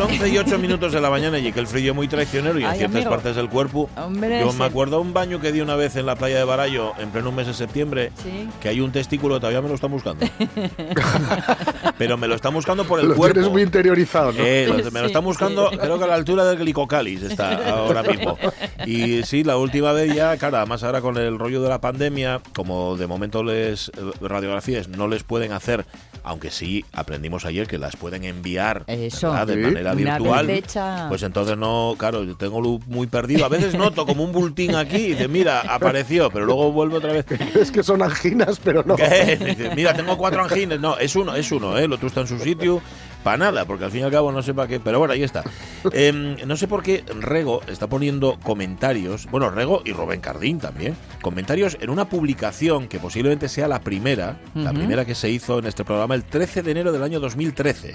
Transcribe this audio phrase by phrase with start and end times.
[0.00, 2.68] 11 y 8 minutos de la mañana y que el frío muy traicionero y en
[2.70, 3.10] Ay, ciertas amigo.
[3.10, 3.88] partes del cuerpo.
[3.96, 4.58] Hombre, Yo sí.
[4.58, 7.10] me acuerdo de un baño que di una vez en la playa de Barallo en
[7.10, 8.48] pleno mes de septiembre, Sí.
[8.60, 10.26] que hay un testículo, todavía me lo están buscando.
[11.98, 13.34] Pero me lo están buscando por el Lo cuerpo.
[13.34, 14.42] tienes muy interiorizado, ¿no?
[14.44, 15.76] Eh, lo- me lo Sí, están buscando, sí.
[15.78, 18.38] creo que a la altura del glicocalis está ahora mismo.
[18.86, 22.40] Y sí, la última vez ya, claro, además ahora con el rollo de la pandemia,
[22.54, 25.84] como de momento les eh, radiografías no les pueden hacer,
[26.24, 29.32] aunque sí aprendimos ayer que las pueden enviar Eso.
[29.46, 29.54] de
[29.89, 29.89] Sí.
[29.92, 31.08] Una virtual.
[31.08, 33.44] Pues entonces no, claro, yo tengo lo muy perdido.
[33.44, 37.12] A veces noto como un bultín aquí y dice, mira, apareció, pero luego vuelve otra
[37.12, 37.26] vez.
[37.60, 38.96] Es que son anginas, pero no.
[38.96, 39.36] ¿Qué?
[39.36, 40.80] Dice, Mira, tengo cuatro angines.
[40.80, 41.84] No, es uno, es uno, ¿eh?
[41.84, 42.80] El otro está en su sitio.
[43.22, 44.80] Para nada, porque al fin y al cabo no sé para qué.
[44.80, 45.44] Pero bueno, ahí está.
[45.92, 49.26] Em, no sé por qué Rego está poniendo comentarios.
[49.30, 50.96] Bueno, Rego y Rubén Cardín también.
[51.20, 54.38] Comentarios en una publicación que posiblemente sea la primera.
[54.54, 57.94] La primera que se hizo en este programa el 13 de enero del año 2013.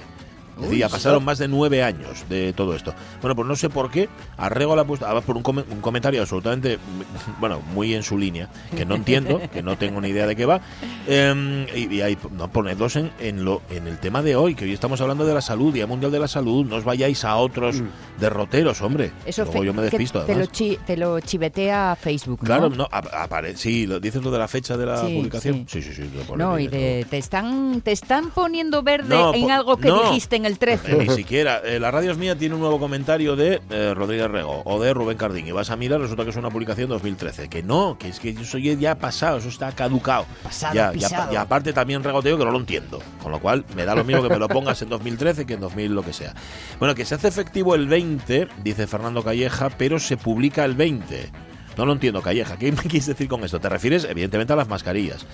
[0.55, 2.93] Es decir, Uy, ya pasaron más de nueve años de todo esto.
[3.21, 4.07] Bueno, pues no sé por qué.
[4.37, 6.79] A Rego le ha puesto, además por un, come- un comentario absolutamente,
[7.39, 10.45] bueno, muy en su línea, que no entiendo, que no tengo ni idea de qué
[10.45, 10.61] va.
[11.07, 14.65] Em, y, y ahí, no, ponedlos en, en, lo, en el tema de hoy, que
[14.65, 16.65] hoy estamos hablando de la salud, Día Mundial de la Salud.
[16.65, 17.81] No os vayáis a otros
[18.19, 19.11] derroteros, hombre.
[19.25, 22.45] Eso Luego yo me despisto, te, lo chi- te lo chivetea Facebook, ¿no?
[22.45, 25.65] Claro, no, ap- apare- sí, lo, dices lo de la fecha de la Sí, publicación.
[25.69, 26.09] Sí, sí, sí.
[26.29, 30.35] lo No, y de te están te están poniendo verde No, en algo que dijiste
[30.35, 30.97] en el Eh, 13.
[30.97, 31.61] Ni siquiera.
[31.63, 34.93] Eh, la radio es mía tiene un nuevo comentario de eh, Rodríguez Rego o de
[34.93, 35.47] Rubén Cardín.
[35.47, 37.49] Y vas a mirar, resulta que es una publicación 2013.
[37.49, 40.25] Que no, que es que eso ya ya ha pasado, eso está caducado.
[40.43, 40.93] Pasado, ya,
[41.31, 43.01] y aparte también regoteo que no lo entiendo.
[43.21, 45.59] Con lo cual me da lo mismo que me lo pongas en 2013 que en
[45.61, 46.33] 2000 lo que sea.
[46.79, 51.31] Bueno, que se hace efectivo el 20, dice Fernando Calleja, pero se publica el 20.
[51.77, 52.57] No lo entiendo, Calleja.
[52.57, 53.59] ¿Qué me quieres decir con esto?
[53.59, 55.25] Te refieres, evidentemente, a las mascarillas.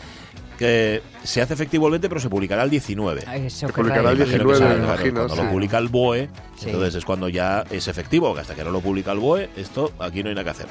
[0.62, 3.24] Que se hace efectivo el 20, pero se publicará el 19.
[3.48, 4.30] Eso, Se publicará el raro.
[4.30, 5.42] Imagino que 19, será, me claro, Cuando sí.
[5.42, 6.66] lo publica el BOE, Sí.
[6.68, 9.92] entonces es cuando ya es efectivo, que hasta que no lo publica el BOE, esto
[9.98, 10.68] aquí no hay nada que hacer.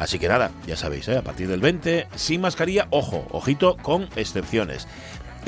[0.00, 1.18] Así que nada, ya sabéis, ¿eh?
[1.18, 4.88] a partir del 20, sin mascarilla, ojo, ojito, con excepciones.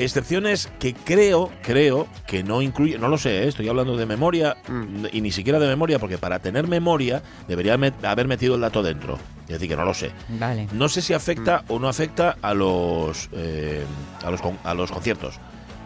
[0.03, 3.47] Excepciones que creo, creo que no incluye, no lo sé, ¿eh?
[3.47, 5.05] estoy hablando de memoria Mm.
[5.11, 8.81] y ni siquiera de memoria, porque para tener memoria debería met- haber metido el dato
[8.83, 9.17] dentro.
[9.43, 10.11] Es decir, que no lo sé.
[10.29, 10.67] Vale.
[10.73, 13.83] No sé si afecta o no afecta a los eh,
[14.23, 15.35] a los con- a los conciertos.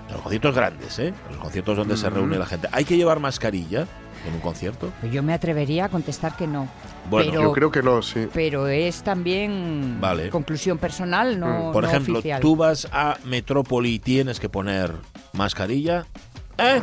[0.09, 1.13] A los conciertos grandes, ¿eh?
[1.27, 2.15] A los conciertos donde se Ujú.
[2.17, 2.67] reúne la gente.
[2.71, 3.87] ¿Hay que llevar mascarilla
[4.27, 4.91] en un concierto?
[5.01, 6.67] Pues Yo me atrevería a contestar que no.
[7.09, 8.27] Bueno, Pero- Yo creo que no, sí.
[8.33, 10.29] Pero es también Vale.
[10.29, 12.41] conclusión personal, no, por no ejemplo, oficial.
[12.41, 14.93] tú vas a Metrópoli y tienes que poner
[15.33, 16.05] mascarilla.
[16.57, 16.81] ¿Eh?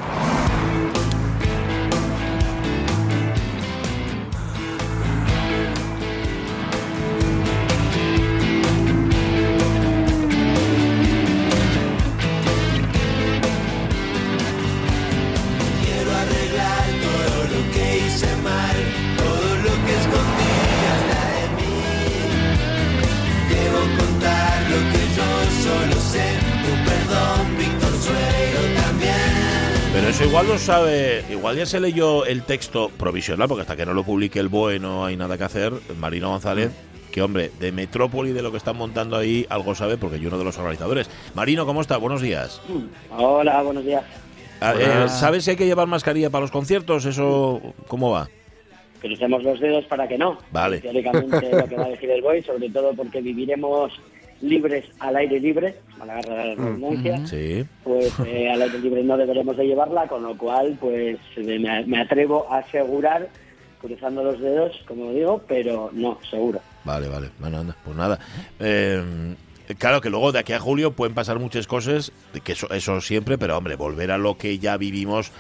[30.63, 34.49] Sabe, igual ya se leyó el texto provisional, porque hasta que no lo publique el
[34.49, 35.73] BOE no hay nada que hacer.
[35.99, 36.71] Marino González,
[37.11, 40.39] que hombre, de Metrópoli, de lo que están montando ahí, algo sabe, porque yo uno
[40.39, 41.11] de los organizadores.
[41.35, 41.97] Marino, ¿cómo está?
[41.97, 42.61] Buenos días.
[43.11, 44.05] Hola, buenos días.
[44.61, 45.09] Ah, eh.
[45.09, 47.07] ¿Sabes si hay que llevar mascarilla para los conciertos?
[47.07, 48.29] ¿Eso cómo va?
[49.01, 50.39] Crucemos los dedos para que no.
[50.53, 50.79] Vale.
[50.79, 53.93] Teóricamente lo que va a decir el BOE, sobre todo porque viviremos
[54.43, 57.65] libres al aire libre, a la garra de la redundancia, Sí.
[57.85, 62.01] pues eh, al aire libre no deberemos de llevarla, con lo cual pues me, me
[62.01, 63.29] atrevo a asegurar,
[63.81, 66.61] cruzando los dedos, como digo, pero no, seguro.
[66.85, 67.31] Vale, vale.
[67.39, 68.19] Bueno, anda, pues nada.
[68.61, 69.35] Eh,
[69.79, 73.01] claro que luego de aquí a julio pueden pasar muchas cosas, de que eso, eso
[73.01, 75.31] siempre, pero hombre, volver a lo que ya vivimos,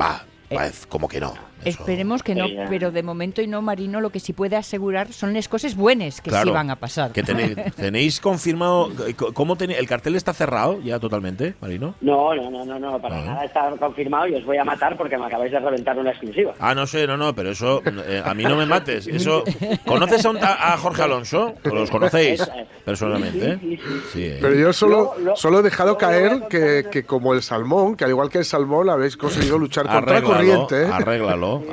[0.00, 0.24] va,
[0.56, 1.34] va, como que no.
[1.64, 5.32] Esperemos que no, pero de momento y no, Marino, lo que sí puede asegurar son
[5.34, 7.12] las cosas buenas que Claro, sí van a pasar.
[7.12, 8.90] Que tenéis, tenéis confirmado,
[9.34, 11.94] ¿cómo tenéis, el cartel está cerrado ya totalmente, Marino?
[12.00, 13.24] No, no, no, no, no, para Ah.
[13.24, 16.52] nada está confirmado y os voy a matar porque me acabáis de reventar una exclusiva.
[16.58, 19.06] Ah, no sé, no, no, pero eso, eh, a mí no me mates.
[19.06, 19.44] Eso,
[19.86, 21.54] ¿Conoces a, un ta- a Jorge Alonso?
[21.64, 22.42] ¿O los conocéis
[22.84, 23.58] personalmente?
[23.60, 24.00] Sí, sí, sí.
[24.12, 24.38] Sí, eh.
[24.40, 28.10] Pero yo solo, lo- solo he dejado caer que, que como el salmón, que al
[28.10, 30.82] igual que el salmón habéis conseguido luchar contra la Arréglalo, corriente.
[30.82, 30.90] ¿eh?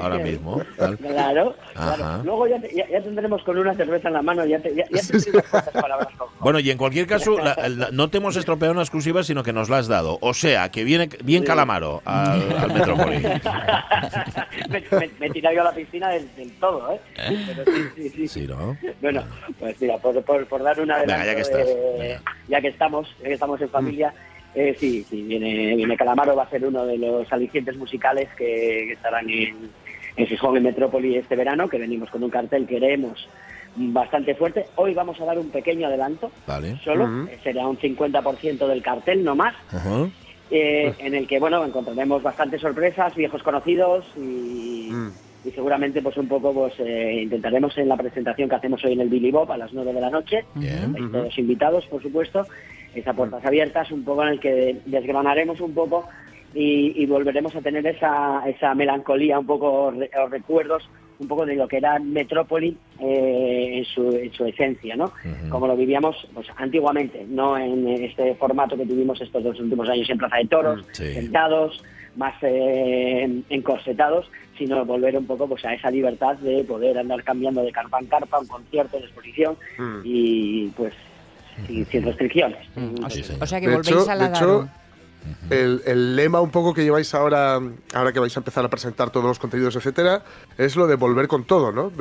[0.02, 0.62] Ahora mismo.
[0.78, 0.98] tal.
[0.98, 1.56] Claro.
[2.24, 4.84] Luego ya, te- ya, ya tendremos con una cerveza en la mano, ya te, ya,
[4.86, 6.08] te palabras
[6.40, 9.54] Bueno, y en cualquier caso, la- la- no te hemos estropeado una exclusiva, sino que
[9.54, 10.18] nos la has dado.
[10.22, 13.18] O sea, que viene bien Calamaro al, al Metrópoli.
[14.70, 17.00] me, me, me he tirado yo a la piscina del, del todo, ¿eh?
[17.48, 17.64] Pero
[18.14, 18.78] sí, sí, ¿no?
[19.02, 19.24] Bueno,
[19.60, 23.08] pues mira, por, por, por dar una Venga, ya que estás, de- ya que estamos,
[23.22, 24.14] ya que estamos en familia,
[24.56, 28.46] eh, sí, sí, viene, viene Calamaro, va a ser uno de los alicientes musicales que,
[28.88, 29.70] que estarán en,
[30.18, 33.28] en Gijón, en Metrópoli este verano, que venimos con un cartel que queremos
[33.76, 34.66] bastante fuerte.
[34.76, 36.78] Hoy vamos a dar un pequeño adelanto, Vale.
[36.84, 37.28] solo, Ujú.
[37.30, 39.56] eh, será un 50% del cartel, no más.
[40.50, 45.12] Eh, en el que bueno encontraremos bastantes sorpresas, viejos conocidos y, Mm.
[45.44, 49.02] Y seguramente pues un poco pues eh, intentaremos en la presentación que hacemos hoy en
[49.02, 50.94] el Billy Bob a las 9 de la noche, Bien.
[51.12, 52.46] todos invitados por supuesto,
[52.94, 56.08] esa puertas abiertas un poco en el que desgranaremos un poco
[56.54, 60.88] y, y volveremos a tener esa, esa melancolía, un poco re- o recuerdos
[61.20, 65.12] un poco de lo que era Metrópoli eh, en, su, en su esencia, ¿no?
[65.50, 70.10] Como lo vivíamos pues antiguamente, no en este formato que tuvimos estos dos últimos años
[70.10, 71.14] en Plaza de Toros, Sí.
[71.14, 71.84] sentados,
[72.16, 74.30] más eh, encorsetados,
[74.62, 78.06] sino volver un poco pues a esa libertad de poder andar cambiando de carpa en
[78.06, 80.02] carpa, un concierto, una exposición Mm.
[80.04, 80.94] y pues
[81.66, 82.60] sin, sin restricciones.
[83.04, 83.44] O, Sí, señor.
[83.44, 84.70] o sea que De volvéis hecho, a de la hecho, Daro.
[85.50, 87.60] el, el lema un poco que lleváis ahora,
[87.94, 90.24] ahora que vais a empezar a presentar todos los contenidos, etcétera,
[90.60, 91.92] es lo de volver con todo, ¿no?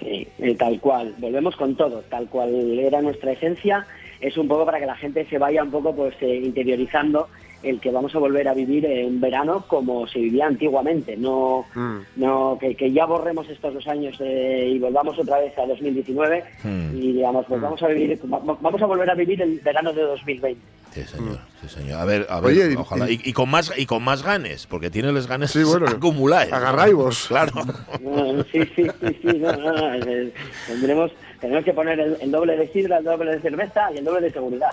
[0.00, 1.14] Sí, eh, tal cual.
[1.18, 3.86] Volvemos con todo, tal cual era nuestra esencia.
[4.20, 7.28] Es un poco para que la gente se vaya un poco pues eh, interiorizando
[7.64, 11.16] el que vamos a volver a vivir en verano como se vivía antiguamente.
[11.16, 11.98] No, Mm.
[12.16, 16.44] no que, que ya borremos estos dos años eh, y volvamos otra vez a 2019
[16.62, 16.96] Hmm.
[16.96, 20.02] y digamos pues vamos a vivir va- vamos a volver a vivir el verano de
[20.02, 20.60] 2020.
[20.92, 21.38] Sí, señor.
[21.60, 21.98] Sí, señor.
[22.00, 23.10] A ver, a ver, Oye, y- ojalá.
[23.10, 26.52] Y, y con más y con más ganes, porque tiene los ganes Sí, bueno, acumulados.
[26.52, 27.26] agarraivos.
[27.28, 27.52] Claro.
[28.00, 30.30] No, sí, sí, sí, sí, no, no, no,
[30.68, 31.10] tendremos
[31.44, 34.22] tenemos que poner el, el doble de sidra, el doble de cerveza y el doble
[34.22, 34.70] de seguridad.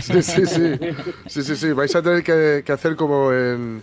[0.00, 0.78] Sí, sí, sí.
[1.26, 1.72] Sí, sí, sí.
[1.72, 3.82] Vais a tener que, que hacer como en,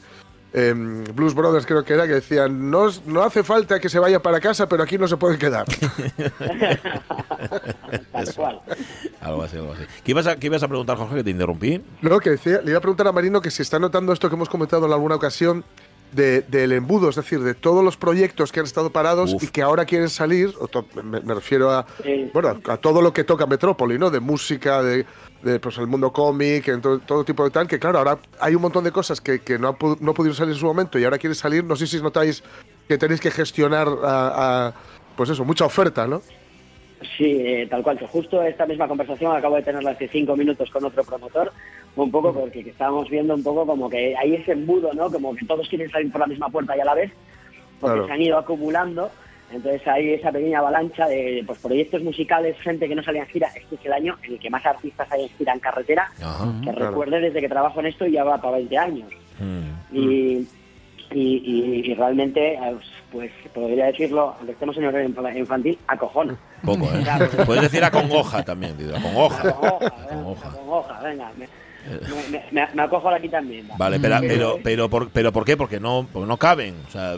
[0.54, 4.22] en Blues Brothers, creo que era, que decían, no, no hace falta que se vaya
[4.22, 5.66] para casa, pero aquí no se puede quedar.
[8.14, 8.42] Tal Eso.
[8.42, 8.62] cual.
[9.20, 9.84] Algo así, algo así.
[10.06, 11.82] ¿Qué ibas, a, qué ibas a preguntar, Jorge, que te interrumpí?
[12.02, 14.36] No, que decía, le iba a preguntar a Marino que si está notando esto que
[14.36, 15.66] hemos comentado en alguna ocasión
[16.16, 19.44] de- del embudo, es decir, de todos los proyectos que han estado parados Uf.
[19.44, 22.30] y que ahora quieren salir, o to- me, me refiero a, Sí.
[22.34, 24.10] bueno, a todo lo que toca Metrópoli, ¿no?
[24.10, 25.06] De música, de,
[25.44, 28.56] de, pues, el mundo cómic, en todo, todo tipo de tal, que claro, ahora hay
[28.56, 30.98] un montón de cosas que, que no, ha pu- no pudieron salir en su momento
[30.98, 32.44] y ahora quieren salir, no sé si notáis
[32.88, 34.74] que tenéis que gestionar a, a,
[35.18, 36.22] pues eso, mucha oferta, ¿no?
[37.18, 38.00] Sí, eh, tal cual.
[38.00, 41.52] Que justo esta misma conversación acabo de tenerla hace cinco minutos con otro promotor,
[42.04, 45.10] un poco porque que estábamos viendo un poco como que hay ese embudo, ¿no?
[45.12, 47.12] Como que todos quieren salir por la misma puerta y a la vez,
[47.80, 48.08] porque Claro.
[48.08, 49.10] se han ido acumulando.
[49.52, 53.48] Entonces hay esa pequeña avalancha de pues, proyectos musicales, gente que no salía en gira.
[53.56, 56.10] Este es el año en el que más artistas hay en gira en carretera.
[56.22, 56.52] Ajá.
[56.64, 56.88] Que Claro.
[56.90, 59.10] recuerde desde que trabajo en esto ya va para 20 años.
[59.40, 59.96] Mm.
[59.96, 60.48] y,
[61.12, 62.76] y, y- y realmente, eh,
[63.12, 66.36] pues podría decirlo, aunque estemos en horario infa- infantil, acojona.
[66.66, 67.02] Poco, ¿eh?
[67.04, 67.28] Claro.
[67.46, 69.48] Puedes decir acongoja también, digo, acongoja.
[69.50, 70.48] Acongoja, Acongoja.
[70.50, 71.32] acongoja, venga.
[72.52, 73.68] Me, acojo aquí también.
[73.70, 73.76] va.
[73.78, 74.28] Vale, pero, Mm.
[74.28, 75.56] pero, pero, por, pero ¿por qué?
[75.58, 76.76] Porque no, porque no caben.
[76.88, 77.16] O sea,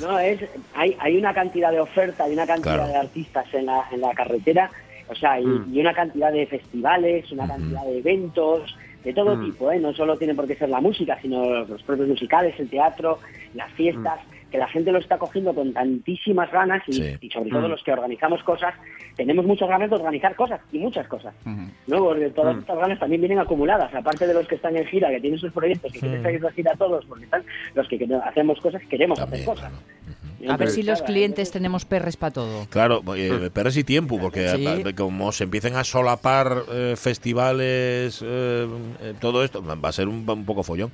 [0.00, 0.40] No, es,
[0.74, 2.88] hay, hay una cantidad de oferta, hay una cantidad Claro.
[2.92, 4.70] de artistas en la, en la carretera,
[5.08, 5.74] o sea, y, Mm.
[5.74, 9.44] y una cantidad de festivales, una cantidad de eventos, de todo Mm.
[9.46, 9.78] tipo, ¿eh?
[9.80, 13.18] No solo tiene por qué ser la música, sino los propios musicales, el teatro,
[13.54, 17.16] las fiestas, que la gente lo está cogiendo con tantísimas ganas y, Sí.
[17.20, 17.70] y sobre todo Mm.
[17.70, 18.74] los que organizamos cosas,
[19.16, 21.34] tenemos muchas ganas de organizar cosas y muchas cosas.
[21.86, 21.98] ¿no?
[21.98, 22.60] Porque todas Mm.
[22.60, 25.52] estas ganas también vienen acumuladas, aparte de los que están en gira, que tienen sus
[25.52, 27.42] proyectos, que quieren salir de gira todos, porque están,
[27.74, 29.70] los que que hacemos cosas, queremos también, hacer cosas.
[29.70, 30.19] claro.
[30.40, 32.66] Y A ver si los clientes tenemos perres para todo.
[32.70, 34.94] Claro, eh, pero sí tiempo, porque Sí.
[34.94, 38.66] como se empiecen a solapar eh, festivales, eh,
[39.02, 40.90] eh, todo esto, va a ser un, un poco follón.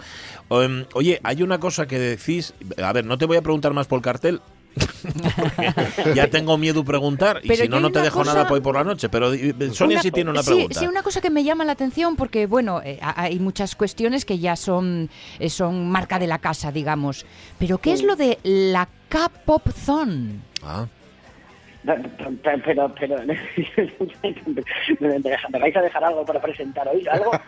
[0.51, 3.87] Em, oye, hay una cosa que decís, a ver, no te voy a preguntar más
[3.87, 4.41] por el cartel.
[6.15, 8.75] ya tengo miedo preguntar y Pero si no no te dejo cosa- nada por, por
[8.75, 11.31] la noche pero eh, Sonia Una- sí tiene una sí, pregunta Sí, una cosa que
[11.31, 15.49] me llama la atención porque, bueno, eh, ha- hay muchas cuestiones que ya son, eh,
[15.51, 17.25] son marca de la casa, digamos.
[17.59, 20.41] Pero, ¿qué es lo de la K-Pop Zone?
[20.63, 20.87] Ah,
[22.65, 23.17] Pero, pero,
[25.51, 27.07] ¿me vais a dejar algo para presentar hoy?
[27.11, 27.31] ¿Algo?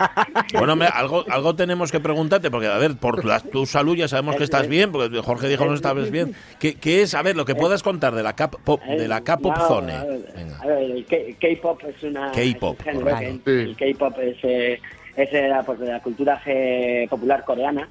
[0.58, 4.08] Bueno, me- algo, algo tenemos que preguntarte, porque, a ver, por la- tu salud ya
[4.08, 6.34] sabemos que estás bien, porque Jorge dijo que no estabas bien.
[6.58, 9.56] ¿Qué, qué es, a ver, lo que puedas contar de la K-pop, de la K-pop
[9.56, 9.92] No, zone?
[9.92, 10.58] a ver, Venga.
[10.60, 11.06] a ver, el
[11.38, 12.30] K-pop es una.
[12.32, 12.80] K-pop.
[12.86, 14.80] El K-pop es, eh,
[15.16, 17.88] es la, pues, la cultura eh, popular coreana.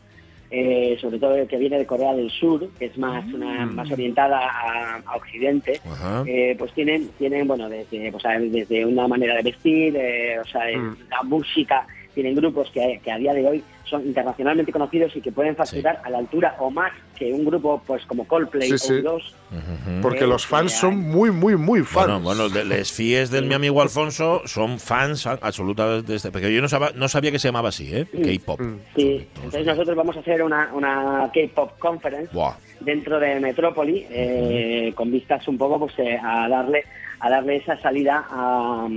[0.50, 3.92] Eh, sobre todo el que viene de Corea del Sur, que es más una, más
[3.92, 5.82] orientada a, a Occidente,
[6.26, 10.62] eh, pues tienen, tienen bueno, desde, sea, desde una manera de vestir, eh, o sea,
[10.78, 10.98] Mm.
[11.10, 15.32] la música, tienen grupos que, que a día de hoy son internacionalmente conocidos y que
[15.32, 18.78] pueden facilitar a la altura o más que un grupo pues como Coldplay Sí, o
[18.80, 19.02] sí.
[19.02, 19.36] dos.
[19.52, 20.02] Ujú.
[20.02, 22.08] Porque Eh, los fans son muy, muy, muy fans.
[22.08, 26.52] Bueno, bueno, de, les fíes del mi amigo Alfonso son fans absolutamente de este, porque
[26.52, 28.08] yo no sabía, no sabía que se llamaba así, ¿eh?
[28.12, 28.60] K-pop.
[28.62, 28.76] Mm.
[28.96, 32.56] Sí, entonces nosotros vamos a hacer una, una K-pop conference Buah.
[32.80, 36.84] dentro de Metrópoli eh, con vistas un poco pues eh, a darle
[37.20, 38.88] a darle esa salida a,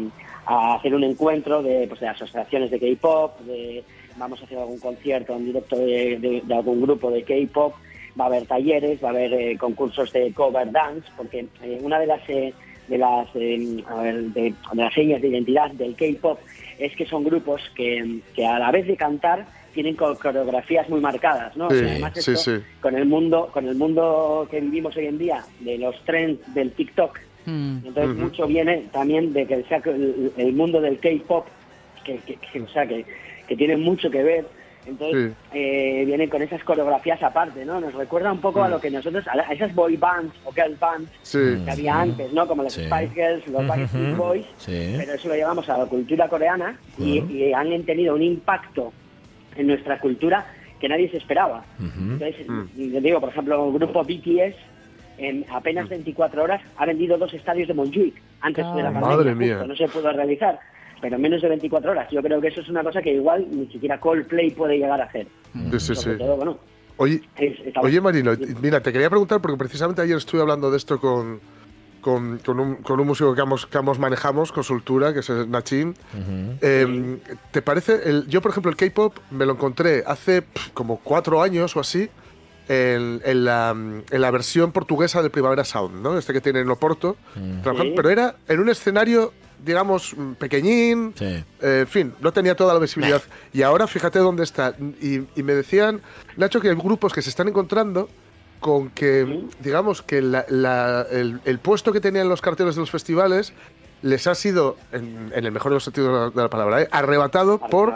[0.47, 3.83] a hacer un encuentro de, pues, de asociaciones de K-pop, de,
[4.17, 7.75] vamos a hacer algún concierto en directo de, de- de algún grupo de K-pop,
[8.19, 11.99] va a haber talleres, va a haber eh, concursos de cover dance, porque eh, una
[11.99, 12.53] de las eh,
[12.89, 16.39] de las eh, a ver, de, de las señas de identidad del K-pop
[16.79, 20.99] es que son grupos que, que a la vez de cantar tienen co- coreografías muy
[21.01, 21.71] marcadas, ¿no?
[21.71, 22.65] Sí, además sí, esto, sí.
[22.81, 26.73] con el mundo con el mundo que vivimos hoy en día de los trends del
[26.73, 27.17] TikTok
[27.51, 27.87] Mm.
[27.87, 31.47] entonces mucho viene también de que el, el mundo del K-pop
[32.05, 33.05] que, que- que, o sea que,
[33.49, 34.45] que tiene mucho que ver
[34.87, 38.71] entonces eh, vienen con esas coreografías aparte no nos recuerda un poco a Mm.
[38.71, 41.39] lo que nosotros a, la- a esas boy bands o girl bands Sí.
[41.65, 42.85] que había antes no como las Sí.
[42.85, 44.17] Spice Girls los Backstreet.
[44.17, 44.95] Boys Sí.
[44.97, 48.93] pero eso lo llevamos a la cultura coreana y, han tenido un impacto
[49.57, 50.47] en nuestra cultura
[50.81, 51.63] que nadie se esperaba.
[51.79, 52.65] Entonces, Mm.
[52.95, 54.57] yo digo, por ejemplo, el grupo BTS
[55.21, 59.17] en apenas 24 horas ha vendido dos estadios de Montjuic antes de la Ah, pandemia.
[59.17, 59.65] madre mía.
[59.67, 60.59] No se pudo realizar,
[61.01, 62.09] pero en menos de 24 horas.
[62.11, 65.05] Yo creo que eso es una cosa que igual ni siquiera Coldplay puede llegar a
[65.05, 65.27] hacer.
[65.73, 66.19] Sí, sí, Sobre sí.
[66.23, 66.59] todo, bueno,
[66.97, 71.01] Oye, es- Oye, Marino, mira, te quería preguntar, porque precisamente ayer estuve hablando de esto
[71.01, 71.41] con,
[72.03, 75.95] con, con un, con un músico que ambos, que ambos manejamos, Consultura, que es Nachin.
[76.61, 77.17] Eh,
[77.53, 78.01] ¿Te parece?
[78.05, 80.43] El, yo, por ejemplo, el K-pop me lo encontré hace
[80.75, 82.11] como cuatro años o así
[82.73, 86.17] en, en la, en la versión portuguesa de Primavera Sound, ¿no?
[86.17, 87.17] Este que tiene en Oporto.
[87.63, 87.97] trabajando, Sí.
[87.97, 89.33] Pero era en un escenario,
[89.65, 91.25] digamos, mm, pequeñín, Sí.
[91.25, 93.23] eh, en fin, no tenía toda la visibilidad.
[93.53, 94.75] Y ahora fíjate dónde está.
[95.01, 96.01] Y, y me decían,
[96.37, 98.09] Nacho, que hay grupos que se están encontrando
[98.61, 102.91] con que, digamos, que la- la- el, el puesto que tenían los carteles de los
[102.91, 103.53] festivales
[104.03, 106.83] les ha sido, en, en el mejor de los sentidos de la, de la palabra,
[106.83, 106.89] ¿eh?
[106.91, 107.93] arrebatado por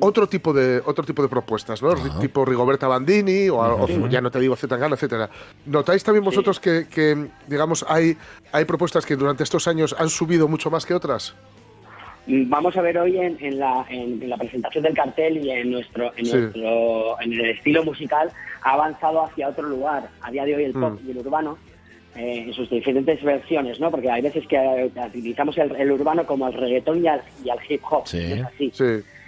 [0.00, 1.94] otro tipo de otro tipo de propuestas, ¿no?
[2.20, 5.28] Tipo Rigoberta Bandini o, o ya no te digo Zetangana, etcétera.
[5.66, 8.16] ¿Notáis también vosotros que, que, digamos hay
[8.52, 11.34] hay propuestas que durante estos años han subido mucho más que otras?
[12.26, 15.72] Vamos a ver hoy en, en la, en, en la presentación del cartel y en
[15.72, 16.36] nuestro, en Sí.
[16.36, 18.30] nuestro en el estilo musical
[18.62, 20.08] ha avanzado hacia otro lugar.
[20.20, 21.08] A día de hoy el pop Mm.
[21.08, 21.58] y el urbano
[22.16, 23.90] eh, en sus diferentes versiones, ¿no?
[23.90, 27.50] Porque hay veces que eh, utilizamos el, el urbano como el reggaetón y al, y
[27.50, 28.06] al hip hop.
[28.06, 28.18] Sí.
[28.28, 28.70] no es así.
[28.74, 28.84] Sí.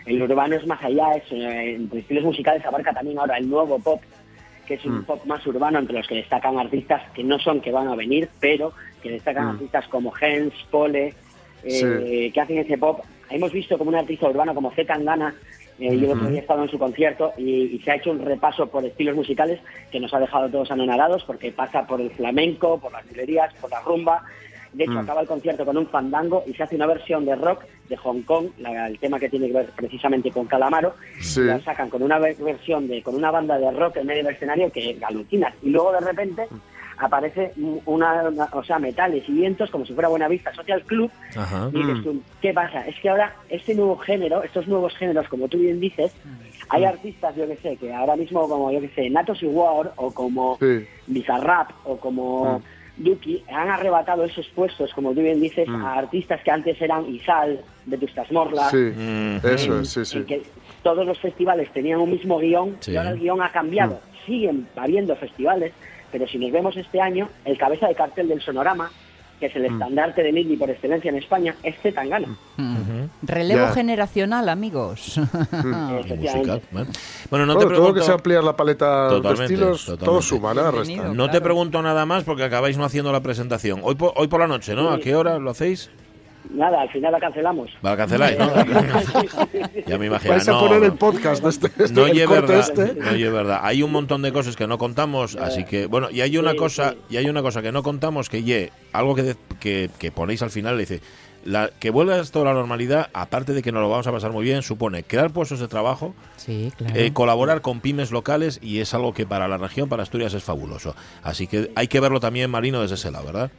[0.07, 3.79] El urbano es más allá, es, eh, entre estilos musicales abarca también ahora el nuevo
[3.79, 4.03] pop,
[4.67, 5.05] que es un Mm.
[5.05, 8.29] pop más urbano, entre los que destacan artistas que no son que van a venir,
[8.41, 8.73] pero
[9.03, 9.51] que destacan Mm.
[9.51, 11.15] artistas como Hens, Pole,
[11.65, 13.01] eh, que hacen ese pop.
[13.31, 15.35] Hemos visto como un artista urbano como Z Tangana,
[15.79, 18.11] eh, yo el otro día he estado en su concierto y, y se ha hecho
[18.11, 22.11] un repaso por estilos musicales que nos ha dejado todos anonadados porque pasa por el
[22.11, 24.23] flamenco, por las librerías, por la rumba.
[24.73, 24.99] De hecho, Mm.
[24.99, 28.23] acaba el concierto con un fandango y se hace una versión de rock de Hong
[28.23, 30.95] Kong, la- el tema que tiene que ver precisamente con Calamaro.
[31.21, 31.43] Sí.
[31.43, 34.35] La sacan con una ve- versión de con una banda de rock en medio del
[34.35, 35.55] escenario que alucinas.
[35.63, 36.49] Y luego de repente
[36.99, 37.53] aparece
[37.87, 41.69] una, una- o sea, metales y vientos como si fuera Buenavista Social Club Ajá.
[41.73, 42.87] y dices tú, ¿qué pasa?
[42.87, 46.15] Es que ahora este nuevo género, estos nuevos géneros, como tú bien dices,
[46.69, 49.93] hay artistas, yo que sé, que ahora mismo como, yo que sé, Natos y War
[49.97, 50.87] o como Sí.
[51.07, 52.63] Bizarrap o como
[52.97, 57.61] Duki han arrebatado esos puestos, como tú bien dices, a artistas que antes eran Izal,
[57.87, 58.77] de Tustas Morla, Sí.
[58.77, 59.37] Mm.
[59.47, 60.19] Eso es, sí, sí.
[60.19, 60.43] en que
[60.83, 62.93] todos los festivales tenían un mismo guion Sí.
[62.93, 64.01] y ahora el guion ha cambiado.
[64.25, 65.73] Siguen habiendo festivales,
[66.15, 68.89] pero si nos vemos este año, el cabeza de cartel del Sonorama,
[69.41, 72.29] que es el estandarte del indie por excelencia en España, es Zetangana.
[72.57, 72.77] Mm.
[73.23, 73.73] Relevo Ya.
[73.73, 75.19] generacional, amigos.
[75.99, 76.63] Efectivamente.
[76.71, 76.87] musical.
[77.31, 77.95] Bueno, no te todo pregunto...
[77.95, 80.05] que sea ampliar la paleta Totalmente, de estilos, totalmente.
[80.05, 81.09] todo suma, nada resta.
[81.09, 83.81] No te pregunto nada más porque acabáis no haciendo la presentación.
[83.83, 84.91] Hoy por, hoy por la noche, ¿no?
[84.91, 85.91] ¿A qué hora lo hacéis?
[86.51, 87.71] Nada, al final la cancelamos.
[87.85, 88.51] Va, canceláis, ¿no?
[89.87, 90.31] ya me imagino.
[90.33, 92.95] Vais a no, poner el podcast de este, este No el verdad, este.
[93.01, 93.61] no es verdad.
[93.63, 96.57] Hay un montón de cosas que no contamos, así que bueno, y hay una Sí,
[96.57, 96.99] cosa, sí.
[97.11, 100.51] y hay una cosa que no contamos que ye, algo que, que, que ponéis al
[100.51, 101.01] final, dice,
[101.45, 104.33] la, que vuelva esto a la normalidad, aparte de que nos lo vamos a pasar
[104.33, 106.95] muy bien, supone crear puestos de trabajo, Sí, claro.
[106.97, 110.43] eh, colaborar con pymes locales y es algo que para la región, para Asturias es
[110.45, 110.95] fabuloso.
[111.23, 113.51] Así que hay que verlo también, Marino, desde ese lado, ¿verdad?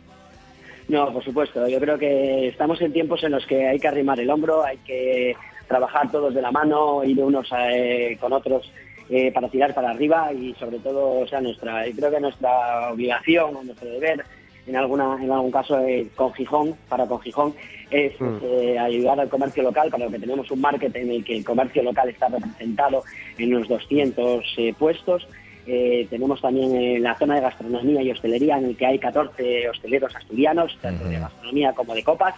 [0.87, 1.67] No, por supuesto.
[1.67, 4.77] Yo creo que estamos en tiempos en los que hay que arrimar el hombro, hay
[4.77, 5.35] que
[5.67, 8.71] trabajar todos de la mano, ir unos eh, con otros
[9.09, 13.55] eh, para tirar para arriba y sobre todo, o sea, nuestra, creo que nuestra obligación
[13.55, 14.23] o nuestro deber
[14.67, 17.53] en alguna en algún caso eh, con Gijón, para con Gijón,
[17.91, 21.23] es pues, eh, ayudar al comercio local, para lo que tenemos un market en el
[21.23, 23.03] que el comercio local está representado
[23.37, 25.27] en unos 200 eh, puestos.
[25.67, 29.69] Eh, tenemos también eh, la zona de gastronomía y hostelería en el que hay 14
[29.69, 32.35] hosteleros asturianos, tanto de gastronomía como de copas.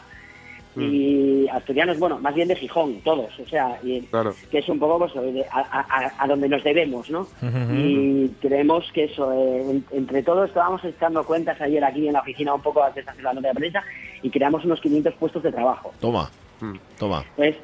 [0.79, 4.35] Y asturianos, bueno, más bien de Gijón, todos, o sea, y- Claro.
[4.51, 5.11] que es un poco pues,
[5.51, 7.27] a, a- a donde nos debemos, ¿no?
[7.73, 12.19] Y creemos que eso, eh, en- entre todos estábamos echando cuentas ayer aquí en la
[12.19, 13.83] oficina un poco antes de hacer la nota de prensa
[14.21, 15.91] y creamos unos 500 puestos de trabajo.
[15.99, 16.29] Toma,
[16.99, 17.55] toma, Entonces,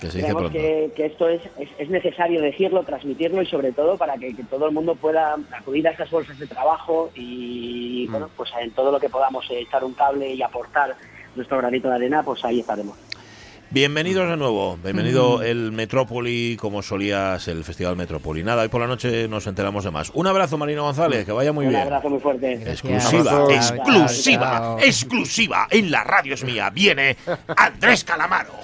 [0.00, 3.72] que se dice creemos que, que esto es, es, es necesario decirlo, transmitirlo y sobre
[3.72, 8.06] todo para que, que todo el mundo pueda acudir a estas bolsas de trabajo y
[8.08, 10.96] bueno, pues en todo lo que podamos eh, echar un cable y aportar
[11.36, 12.96] nuestro granito de arena, pues ahí estaremos.
[13.72, 18.42] Bienvenidos de nuevo, bienvenido el Metrópoli, como solía ser el Festival Metrópoli.
[18.42, 20.10] Nada, hoy por la noche nos enteramos de más.
[20.12, 21.82] Un abrazo, Marino González, que vaya muy un bien.
[21.82, 22.54] abrazo muy fuerte.
[22.54, 23.50] Exclusiva, Abrazo.
[23.50, 24.78] exclusiva, Chao.
[24.80, 25.68] exclusiva.
[25.70, 26.68] En la radio es mía.
[26.70, 27.16] Viene
[27.56, 28.54] Andrés Calamaro.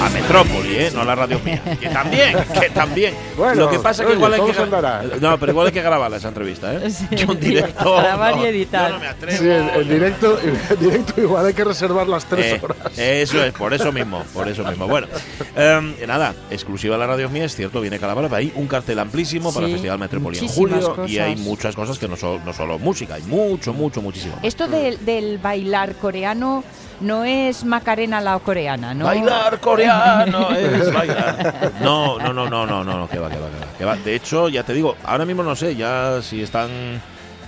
[0.00, 0.90] A Metrópoli, ¿eh?
[0.94, 1.60] No a la radio mía.
[1.80, 3.14] Que también, que también.
[3.36, 4.54] Bueno, Lo que pasa es que oye, igual hay todo que.
[4.54, 5.02] se.
[5.20, 6.90] No, pero igual hay que grabarla esa entrevista, ¿eh?
[6.90, 7.06] Sí.
[7.10, 7.96] Yo en directo.
[7.96, 8.88] Grabar y no, editar.
[8.90, 9.38] yo no me atrevo.
[9.38, 10.38] Sí, en, en directo,
[10.70, 12.78] en directo igual hay que reservar las tres Eh, horas.
[12.96, 14.86] eso es, por eso mismo, por eso mismo.
[14.86, 15.08] Bueno,
[15.56, 19.52] em, nada, exclusiva de la radio mía, es cierto, viene pero hay un cartel amplísimo
[19.52, 21.26] para el Sí, Festival Metrópoli en muchísimas julio y cosas.
[21.26, 24.36] hay muchas cosas que no, son no solo música, hay mucho, mucho, muchísimo.
[24.36, 24.44] más.
[24.44, 26.62] Esto del, del bailar coreano
[27.00, 29.04] no es Macarena la coreana, ¿no?
[29.04, 31.72] Bailar coreano es bailar.
[31.80, 33.96] No, no, no, no, no, no, no, que va, que va, que va, que va.
[33.96, 36.68] De hecho, ya te digo, ahora mismo no sé ya si están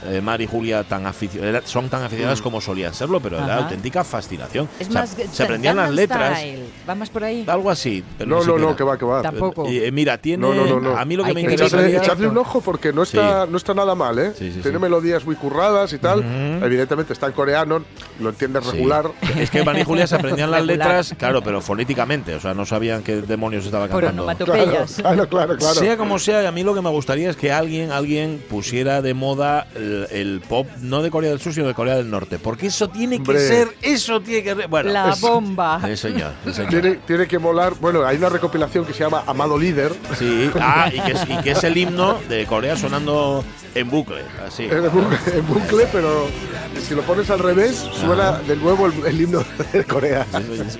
[0.06, 1.04] eh, Mar y Julia tan
[1.40, 3.56] era- son tan aficionadas como solían serlo, pero era Ajá.
[3.64, 4.68] auténtica fascinación.
[4.78, 6.64] Es O sea, más, se aprendían las letras, Style.
[6.88, 7.44] ¿Va más por ahí?
[7.46, 8.02] algo así.
[8.18, 9.22] Pero No, no, no, que va, que va.
[9.22, 9.66] Tampoco.
[9.68, 10.40] Eh, mira, tiene.
[10.46, 10.96] No, no, no, no.
[10.96, 11.86] A mí lo que Hay me que interesa.
[11.86, 14.32] Echadle un ojo porque no está, no está nada mal, ¿eh?
[14.36, 14.82] Sí, sí, Tiene sí.
[14.82, 16.22] melodías muy curradas y tal.
[16.62, 17.82] Evidentemente está en coreano,
[18.20, 18.72] lo entiendes Sí.
[18.72, 19.10] regular.
[19.38, 22.34] Es que Van y Julia se aprendían las letras, claro, pero fonéticamente.
[22.34, 24.22] O sea, no sabían qué demonios estaba cantando.
[24.22, 24.94] onomatopeyas.
[25.00, 25.74] Claro, claro, claro.
[25.74, 29.14] Sea como sea, a mí lo que me gustaría es que alguien, alguien pusiera de
[29.14, 32.38] moda el, el pop, no de Corea del Sur, sino de Corea del Norte.
[32.38, 33.40] Porque eso tiene que Hombre.
[33.40, 34.66] ser, eso tiene que...
[34.66, 35.80] Bueno, La es- bomba.
[35.96, 36.32] Señor.
[36.68, 37.74] Tiene, tiene que molar.
[37.80, 39.92] Bueno, hay una recopilación que se llama Amado Líder.
[40.18, 44.22] Sí, ah, y que, es, y que es el himno de Corea sonando en bucle,
[44.46, 44.64] así.
[44.64, 46.26] En bucle, en bucle, pero
[46.86, 50.26] si lo pones al revés, suena de nuevo el, el himno de Corea.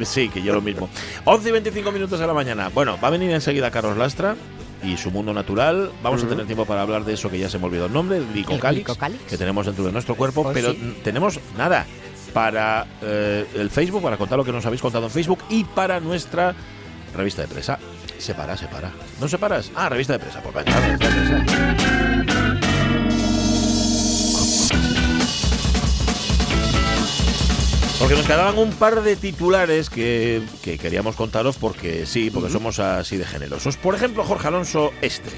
[0.05, 0.88] Sí, que yo lo mismo.
[1.25, 2.68] 11 y 25 minutos de la mañana.
[2.73, 4.37] Bueno, va a venir enseguida Carlos Lastra
[4.83, 5.90] y su mundo natural.
[6.03, 8.19] Vamos a tener tiempo para hablar de eso que ya se me olvidó el nombre,
[8.19, 8.97] el glicocálix,
[9.29, 10.99] que tenemos dentro de nuestro cuerpo, Pues pero sí.
[11.05, 11.87] tenemos nada
[12.33, 16.01] para eh, el Facebook, para contar lo que nos habéis contado en Facebook y para
[16.01, 16.55] nuestra
[17.16, 17.79] revista de presa.
[18.19, 18.90] Separa, separa.
[19.21, 19.71] ¿No separas?
[19.75, 20.40] Ah, revista de presa.
[20.43, 22.39] Pues venga, revista de presa.
[28.01, 32.79] Porque nos quedaban un par de titulares que, que queríamos contaros porque sí, porque somos
[32.79, 33.77] así de generosos.
[33.77, 35.31] Por ejemplo, Jorge Alonso, este.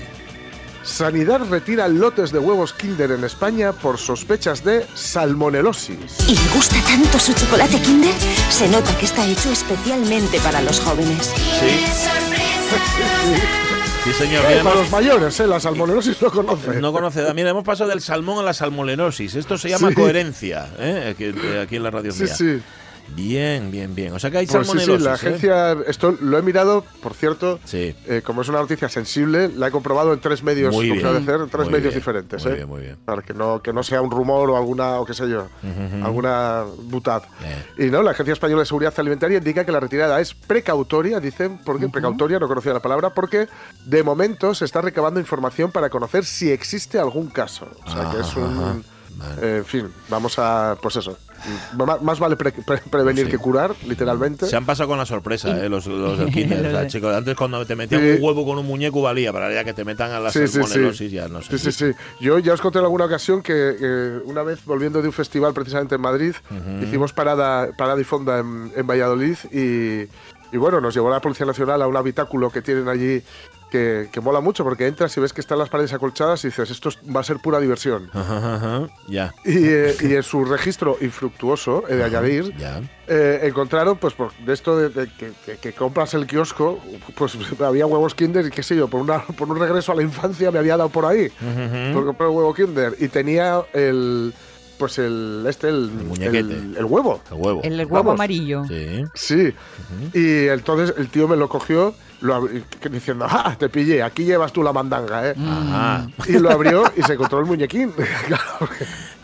[0.84, 6.28] Sanidad retira lotes de huevos Kinder en España por sospechas de salmonelosis.
[6.28, 8.14] ¿Y le gusta tanto su chocolate Kinder?
[8.50, 11.32] Se nota que está hecho especialmente para los jóvenes.
[11.60, 11.80] Sí.
[14.04, 14.44] Sí, señor.
[14.50, 15.46] Eh, para los mayores, ¿eh?
[15.46, 16.80] La salmonelosis no conoce.
[16.80, 17.32] no conoce.
[17.34, 19.36] Mira, hemos pasado del salmón a la salmonellosis.
[19.36, 19.94] Esto se llama Sí.
[19.94, 21.10] coherencia, ¿eh?
[21.12, 22.34] aquí, eh, aquí en la radio Sí, mía.
[22.34, 22.60] sí.
[23.08, 24.12] Bien, bien, bien.
[24.14, 25.14] O sea que hay Pues sí, sí, la ¿eh?
[25.14, 27.94] agencia, esto lo he mirado, por cierto, Sí.
[28.06, 31.04] eh, como es una noticia sensible, la he comprobado en tres medios, Muy bien.
[31.06, 32.56] hacer, en tres Muy medios bien, diferentes, muy ¿eh?
[32.56, 32.96] bien, muy bien.
[33.04, 35.48] Para que no, que no sea un rumor o alguna, o qué sé yo,
[36.02, 37.22] alguna butad.
[37.78, 41.58] Y no, la Agencia Española de Seguridad Alimentaria indica que la retirada es precautoria, dicen,
[41.58, 42.38] ¿por qué precautoria?
[42.38, 43.48] No conocía la palabra, porque
[43.84, 47.68] de momento se está recabando información para conocer si existe algún caso.
[47.84, 48.84] O sea, que es un...
[49.16, 49.34] Vale.
[49.42, 51.16] eh, en fin, vamos a, pues eso,
[52.02, 53.30] más vale pre- pre- prevenir Sí.
[53.32, 54.46] que curar, literalmente.
[54.46, 55.68] Se han pasado con la sorpresa, ¿eh?
[55.68, 56.66] los, los del kinder.
[56.66, 58.10] o sea, chicos, antes cuando te metían Sí.
[58.18, 60.54] un huevo con un muñeco valía, para ya que te metan a la Sí, sí,
[60.54, 61.10] salmonelosis sí.
[61.10, 61.58] ya no sé.
[61.58, 61.98] Sí, sí, sí.
[62.20, 65.52] Yo ya os conté en alguna ocasión que eh, una vez volviendo de un festival
[65.52, 66.34] precisamente en Madrid,
[66.82, 70.08] hicimos parada, parada y fonda en, en Valladolid y,
[70.54, 73.22] y bueno, nos llevó la Policía Nacional a un habitáculo que tienen allí
[73.72, 76.70] que, que mola mucho porque entras y ves que están las paredes acolchadas y dices,
[76.70, 78.10] esto es- va a ser pura diversión.
[78.12, 79.34] Ajá, ajá, Ya.
[79.44, 82.82] Y, eh, y en su registro infructuoso, he de añadir, Ya.
[83.08, 86.78] eh, encontraron, pues, por, de esto de, de que, que- que compras el kiosco,
[87.16, 90.02] pues había huevos Kinder y qué sé yo, por, una, por un regreso a la
[90.02, 91.30] infancia me había dado por ahí,
[91.94, 92.94] por comprar un huevo Kinder.
[93.00, 94.34] Y tenía el
[94.78, 96.38] pues el este, el, muñequete.
[96.40, 97.22] el, el huevo.
[97.30, 97.60] El huevo.
[97.62, 98.14] El huevo Vamos.
[98.14, 98.64] amarillo.
[98.66, 99.04] Sí.
[99.14, 99.54] Sí.
[100.12, 102.48] Y entonces el tío me lo cogió lo
[102.90, 105.34] diciendo, ah, te pillé, aquí llevas tú la mandanga, ¿eh?
[105.38, 106.06] Ajá.
[106.26, 107.92] Y lo abrió y se encontró el muñequín.
[108.26, 108.68] Claro,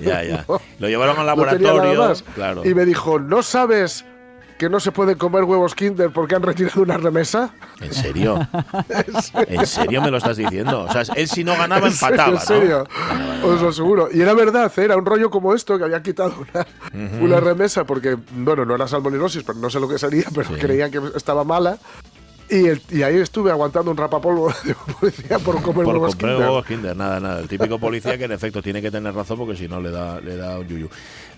[0.00, 0.44] Ya, ya.
[0.78, 2.08] Lo llevaron al no laboratorio.
[2.08, 2.22] más.
[2.34, 2.62] Claro.
[2.64, 4.04] Y me dijo, ¿no sabes
[4.58, 7.50] que no se pueden comer huevos Kinder porque han retirado una remesa?
[7.80, 8.40] ¿En serio?
[9.46, 10.82] ¿En serio me lo estás diciendo?
[10.82, 12.14] O sea, él si no ganaba ¿En serio?
[12.16, 12.84] empataba, ¿En serio?
[13.42, 13.46] ¿no?
[13.48, 14.08] Os lo aseguro.
[14.12, 14.82] Y era verdad, ¿eh?
[14.84, 16.34] era un rollo como esto que había quitado
[16.92, 20.48] una, una remesa porque, bueno, no era salmonellosis, pero no sé lo que sería, pero
[20.48, 20.54] Sí.
[20.54, 21.78] creían que estaba mala.
[22.50, 26.32] Y, el- y ahí estuve aguantando un rapapolvo de policía por comer Por huevos comprar
[26.32, 26.48] Kinder.
[26.48, 27.40] huevos Kinder, nada, nada.
[27.40, 30.18] El típico policía que en efecto tiene que tener razón porque si no le da,
[30.20, 30.88] le da un yuyu.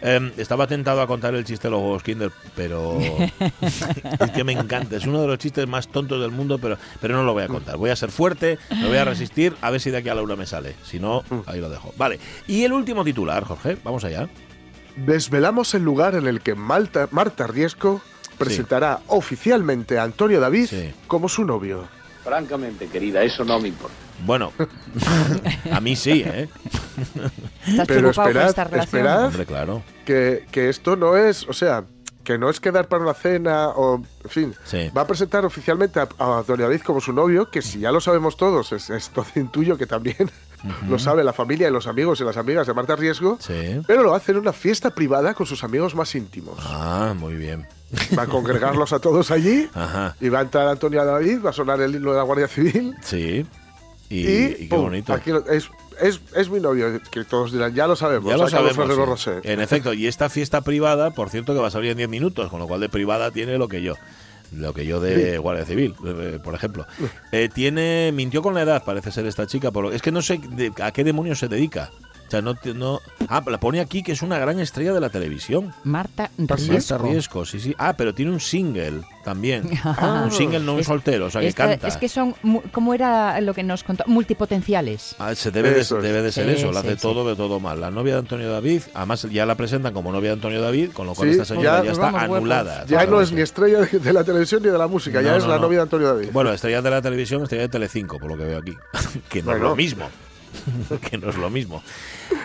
[0.02, 2.96] Eh, estaba tentado a contar el chiste de los huevos Kinder, pero
[3.60, 4.96] es que me encanta.
[4.96, 7.48] Es uno de los chistes más tontos del mundo, pero, pero no lo voy a
[7.48, 7.76] contar.
[7.76, 10.22] Voy a ser fuerte, me voy a resistir, a ver si de aquí a la
[10.22, 10.76] una me sale.
[10.84, 11.92] Si no, ahí lo dejo.
[11.96, 12.20] Vale.
[12.46, 14.28] Y el último titular, Jorge, vamos allá.
[14.96, 18.00] Desvelamos el lugar en el que Malta- Marta Riesco
[18.44, 20.92] presentará oficialmente a Antonio David Sí.
[21.06, 21.84] como su novio.
[22.24, 23.94] Francamente, querida, eso no me importa.
[24.26, 24.52] Bueno,
[25.72, 26.48] a mí sí, ¿eh?
[27.66, 29.24] ¿Estás Pero esperad, esta esperad.
[29.26, 29.82] Hombre, claro.
[30.04, 31.84] Que, que esto no es, o sea,
[32.22, 34.90] que no es quedar para una cena o, en fin, Sí.
[34.94, 38.00] va a presentar oficialmente a, a Antonio David como su novio, que si ya lo
[38.02, 40.30] sabemos todos, es, es todo intuyo que también
[40.88, 43.80] lo sabe la familia y los amigos y las amigas de Marta Riesgo, Sí.
[43.86, 46.58] pero lo hacer en una fiesta privada con sus amigos más íntimos.
[46.62, 47.66] Ah, muy bien.
[48.18, 50.14] Va a congregarlos a todos allí Ajá.
[50.20, 52.94] y va a entrar Antonio David, va a sonar el himno de la Guardia Civil
[53.02, 53.44] Sí.
[54.08, 54.82] Y, y, y qué ¡pum!
[54.82, 55.12] bonito.
[55.12, 55.68] aquí es,
[56.00, 58.88] es, es mi novio, que todos dirán, ya lo sabemos, Ya lo sabemos.
[58.88, 58.94] Sí.
[59.04, 59.40] Roser.
[59.44, 62.48] En efecto, y esta fiesta privada, por cierto, que va a salir en 10 minutos,
[62.50, 63.94] con lo cual de privada tiene lo que yo.
[64.52, 66.84] Lo que yo de Guardia Civil, eh, por ejemplo.
[67.30, 69.70] Eh, tiene mintió con la edad, parece ser esta chica.
[69.70, 71.90] Por, es que no sé de- a qué demonios se dedica.
[72.30, 73.00] O sea, no.
[73.28, 75.74] Ah, la pone aquí que es una gran estrella de la televisión.
[75.82, 76.70] Marta ¿Ah, sí?
[76.70, 76.94] Riesco.
[76.94, 77.74] Marta Riesco, sí, sí.
[77.76, 79.68] Ah, pero tiene un single también.
[80.24, 81.88] un single no un Es- soltero, o sea, que canta.
[81.88, 84.04] Es que son, mu- ¿cómo era lo que nos contó?
[84.06, 85.16] Multipotenciales.
[85.18, 87.02] Ah, se debe, de, debe de ser Sí, eso, lo sí, hace sí.
[87.02, 87.80] todo de todo mal.
[87.80, 91.06] La novia de Antonio David, además ya la presentan como novia de Antonio David, con
[91.06, 92.86] lo cual Sí, esta señora ya- ya, está Vamos, anulada.
[92.86, 95.46] Ya no es ni estrella de, la televisión ni de la música, ya No, es
[95.46, 95.62] la no.
[95.62, 96.28] novia de Antonio David.
[96.32, 98.76] Bueno, estrella de la televisión, estrella de Telecinco, por lo que veo aquí.
[99.28, 100.08] que no es lo mismo.
[101.10, 101.82] que no es lo mismo.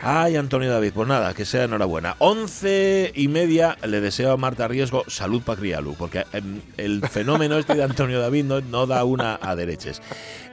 [0.02, 2.16] Ay, Antonio David, pues nada, que sea enhorabuena.
[2.20, 7.58] Once y media le deseo a Marta Riesgo salud para crialu, porque em, el fenómeno
[7.58, 10.02] este de Antonio David no, da una a dereches.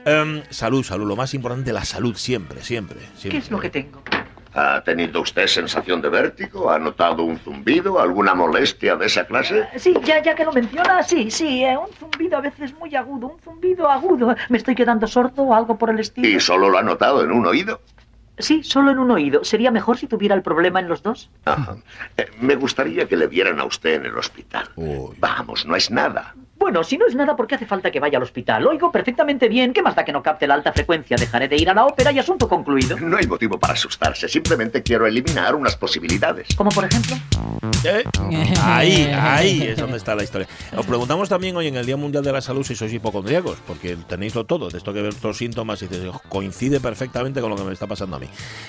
[0.05, 2.99] Em, salud, salud, lo más importante, la salud, siempre, siempre.
[3.15, 3.29] siempre.
[3.29, 4.03] ¿Qué es lo que tengo?
[4.55, 6.69] ¿Ha tenido usted sensación de vértigo?
[6.69, 7.99] ¿Ha notado un zumbido?
[7.99, 9.61] ¿Alguna molestia de esa clase?
[9.73, 12.95] Eh, Sí, ya, ya que lo menciona, sí, sí, eh, un zumbido a veces muy
[12.95, 14.35] agudo, un zumbido agudo.
[14.49, 16.27] ¿Me estoy quedando sordo o algo por el estilo?
[16.27, 17.81] ¿Y solo lo ha notado en un oído?
[18.37, 19.43] Sí, solo en un oído.
[19.43, 21.29] ¿Sería mejor si tuviera el problema en los dos?
[21.45, 21.75] Ajá.
[22.17, 24.69] Eh, me gustaría que le vieran a usted en el hospital.
[24.75, 25.15] Uy.
[25.19, 26.33] Vamos, no es nada.
[26.63, 28.65] Bueno, si no es nada, ¿por qué hace falta que vaya al hospital?
[28.65, 29.73] Oigo perfectamente bien.
[29.73, 31.17] ¿Qué más da que no capte la alta frecuencia?
[31.17, 32.97] Dejaré de ir a la ópera y asunto concluido.
[33.01, 34.29] No hay motivo para asustarse.
[34.29, 36.55] Simplemente quiero eliminar unas posibilidades.
[36.55, 37.17] Como por ejemplo.
[37.83, 38.05] ¿Eh?
[38.63, 40.47] Ahí, ahí es donde está la historia.
[40.77, 43.97] Os preguntamos también hoy en el Día Mundial de la Salud si sois hipocondríacos, porque
[44.07, 47.63] tenéislo todo, de esto que ver los síntomas y dices, coincide perfectamente con lo que
[47.63, 48.27] me está pasando a mí.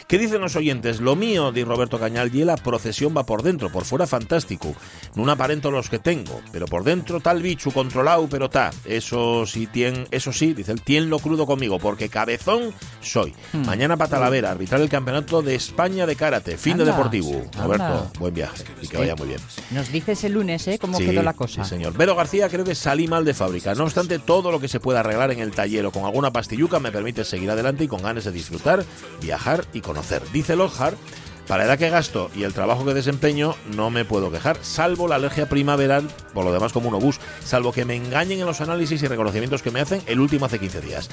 [0.09, 1.01] ¿Qué dicen los oyentes?
[1.01, 4.75] Lo mío, dice Roberto Cañal, y la procesión va por dentro, por fuera fantástico.
[5.15, 8.71] No aparento los que tengo, pero por dentro tal bicho controlado, pero ta.
[8.85, 13.35] Eso sí, tien, eso sí, dice él, tienlo crudo conmigo, porque cabezón soy.
[13.53, 17.43] Mañana para Talavera, arbitrar el campeonato de España de karate, fin de Anda, deportivo.
[17.57, 18.11] Roberto, anda.
[18.19, 19.41] buen viaje y que vaya muy bien.
[19.71, 20.79] Nos dices el lunes, ¿eh?
[20.79, 21.63] Cómo Sí, quedó la cosa.
[21.63, 21.93] Sí, señor.
[21.97, 23.75] Vero García creo que salí mal de fábrica.
[23.75, 26.79] No obstante, todo lo que se pueda arreglar en el taller o con alguna pastilluca
[26.81, 28.85] me permite seguir adelante y con ganas de disfrutar,
[29.21, 30.23] viajar y conocer.
[30.33, 30.97] Dice Lockhart,
[31.47, 35.09] para la edad que gasto y el trabajo que desempeño, no me puedo quejar, salvo
[35.09, 38.61] la alergia primaveral, por lo demás como un obús, salvo que me engañen en los
[38.61, 41.11] análisis y reconocimientos que me hacen, el último hace 15 días.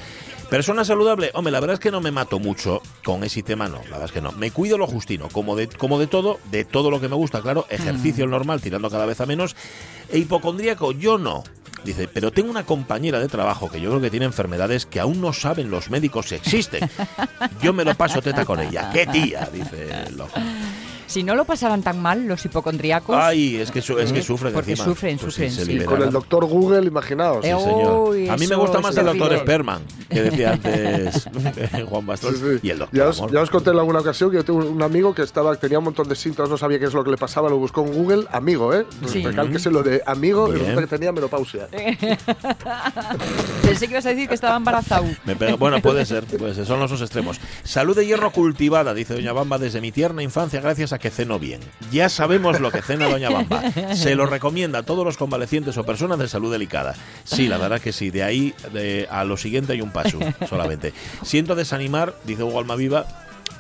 [0.50, 3.78] Persona saludable, hombre, la verdad es que no me mato mucho con ese tema, no,
[3.84, 4.32] la verdad es que no.
[4.34, 7.42] Me cuido lo justino, como de, como de todo, de todo lo que me gusta,
[7.42, 9.56] claro, ejercicio el normal, tirando cada vez a menos,
[10.10, 11.44] e hipocondríaco, yo no.
[11.84, 15.20] Dice, pero tengo una compañera de trabajo que yo creo que tiene enfermedades que aún
[15.20, 16.90] no saben los médicos si existen.
[17.62, 18.92] Yo me lo paso teta con ella.
[18.94, 19.50] ¡Qué tía!
[19.52, 20.46] Dice Lockhart.
[21.12, 23.16] Si no lo pasaran tan mal los hipocondriacos.
[23.20, 24.86] Ay, es que, su- es que sufren Porque encima.
[24.86, 25.80] sufren, Pues sufren, sí.
[25.84, 27.44] Con el doctor Google, imaginaos.
[27.44, 28.10] Eh, Sí, señor.
[28.10, 29.38] Uy, a mí me gusta más el doctor.
[29.40, 31.28] Sperman, que decía antes
[31.90, 32.28] Juan sí.
[32.64, 33.32] y el doctor ya, os, Amor.
[33.34, 35.86] ya os conté en alguna ocasión que yo tengo un amigo que estaba tenía un
[35.86, 38.26] montón de síntomas, no sabía qué es lo que le pasaba, lo buscó en Google,
[38.32, 38.86] amigo, ¿eh?
[39.08, 39.22] Sí.
[39.24, 41.68] Recálquese lo de amigo, y resulta que tenía menopausia.
[43.64, 45.06] Pensé que ibas a decir que estaba embarazado.
[45.26, 47.40] Me pega- bueno, puede ser, puede ser, son los dos extremos.
[47.64, 51.40] Salud de hierro cultivada, dice Doña Bamba, desde mi tierna infancia, gracias a que cenó
[51.40, 51.60] bien.
[51.92, 53.62] Ya sabemos lo que cena Doña Bamba.
[53.96, 56.96] Se lo recomienda a todos los convalecientes o personas de salud delicada.
[57.26, 58.10] Sí, la verdad que sí.
[58.12, 60.94] De ahí de- a lo siguiente hay un paso solamente.
[61.24, 63.06] Siento desanimar, dice Hugo Almaviva,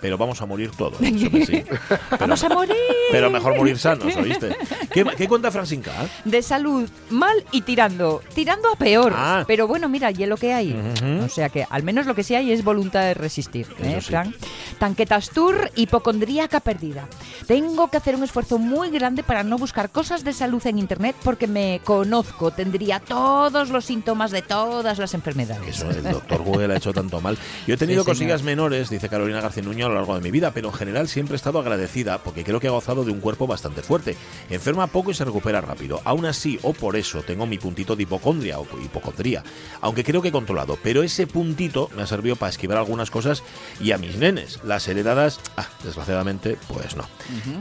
[0.02, 1.00] pero vamos a morir todos.
[1.02, 1.64] Eso que sí.
[1.68, 2.76] Pero, Vamos a morir.
[3.12, 4.56] pero mejor morir sanos, ¿oíste?
[4.92, 5.92] ¿Qué, qué cuenta Francinca?
[6.26, 8.22] De salud mal y tirando.
[8.34, 9.14] Tirando a peor.
[9.16, 9.44] Ah.
[9.48, 10.76] Pero bueno, mira, y es lo que hay.
[11.24, 13.68] O sea que al menos lo que sí hay es voluntad de resistir.
[13.80, 14.08] ¿eh, sí.
[14.08, 14.36] Fran?
[14.80, 17.08] Tanquetas Tour, hipocondríaca perdida.
[17.48, 21.16] Tengo que hacer un esfuerzo muy grande para no buscar cosas de salud en internet
[21.24, 22.52] porque me conozco.
[22.52, 25.78] Tendría todos los síntomas de todas las enfermedades.
[25.78, 27.38] Eso el doctor Google ha hecho tanto mal.
[27.68, 30.52] Yo he tenido Sí, cosillas menores, dice Carolina García Nuño, lo largo de mi vida,
[30.52, 33.48] pero en general siempre he estado agradecida porque creo que he gozado de un cuerpo
[33.48, 34.16] bastante fuerte.
[34.50, 36.02] Enferma poco y se recupera rápido.
[36.04, 39.44] Aún así, o por eso, tengo mi puntito de hipocondria o hipocondría,
[39.82, 40.78] aunque creo que he controlado.
[40.82, 43.44] Pero ese puntito me ha servido para esquivar algunas cosas
[43.80, 44.60] y a mis nenes.
[44.64, 47.06] Las heredadas, ah, desgraciadamente, pues no.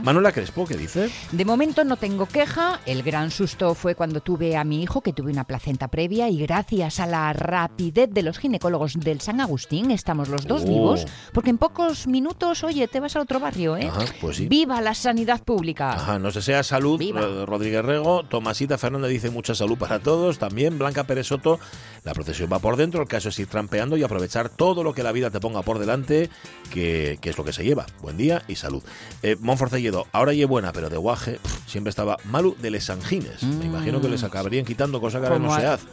[0.03, 1.09] Manuela Crespo, ¿qué dice?
[1.31, 2.79] De momento no tengo queja.
[2.85, 6.39] El gran susto fue cuando tuve a mi hijo, que tuve una placenta previa, y
[6.39, 10.67] gracias a la rapidez de los ginecólogos del San Agustín estamos los dos Oh.
[10.67, 12.20] vivos, porque en pocos minutos,
[12.63, 13.87] oye, te vas a otro barrio, ¿eh?
[13.87, 14.47] Ajá, pues sí.
[14.47, 15.93] ¡Viva la sanidad pública!
[15.93, 17.21] Ajá, no se sea salud, Viva.
[17.21, 21.59] Ro- Rodríguez Rego, Tomasita Fernández dice mucha salud para todos, también Blanca Pérez Soto,
[22.03, 25.03] la procesión va por dentro, el caso es ir trampeando y aprovechar todo lo que
[25.03, 26.29] la vida te ponga por delante,
[26.71, 27.85] que, que es lo que se lleva.
[28.01, 28.83] Buen día y salud.
[29.23, 33.43] Eh, Monforcelledo, ahora ye buena, pero de guaje, siempre estaba Malu de les angines.
[33.43, 35.87] Me imagino que les acabarían quitando, cosa que ahora no se hace.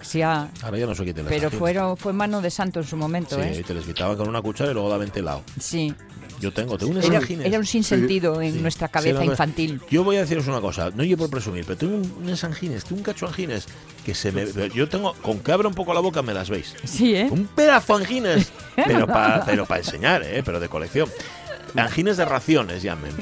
[0.63, 3.65] Ahora ya no las pero fueron, fue mano de santo en su momento, Sí, ¿eh?
[3.67, 5.43] te les quitaban con una cuchara y luego daban telado.
[5.59, 5.95] Sí.
[6.41, 8.61] Yo tengo, tengo unas Era, era un sinsentido en Sí.
[8.61, 9.81] nuestra cabeza infantil.
[9.91, 12.97] Yo voy a deciros una cosa, no llevo por presumir, pero tengo un- angines, tengo
[12.99, 13.67] un cacho angines
[14.05, 14.47] que se me.
[14.75, 16.75] Yo tengo, con que abra un poco la boca me las veis.
[16.85, 17.29] Sí, ¿eh?
[17.31, 20.43] Un pedazo angines, pero para pero pa enseñar, ¿eh?
[20.45, 21.09] pero de colección.
[21.77, 23.13] Angines de raciones, llamen.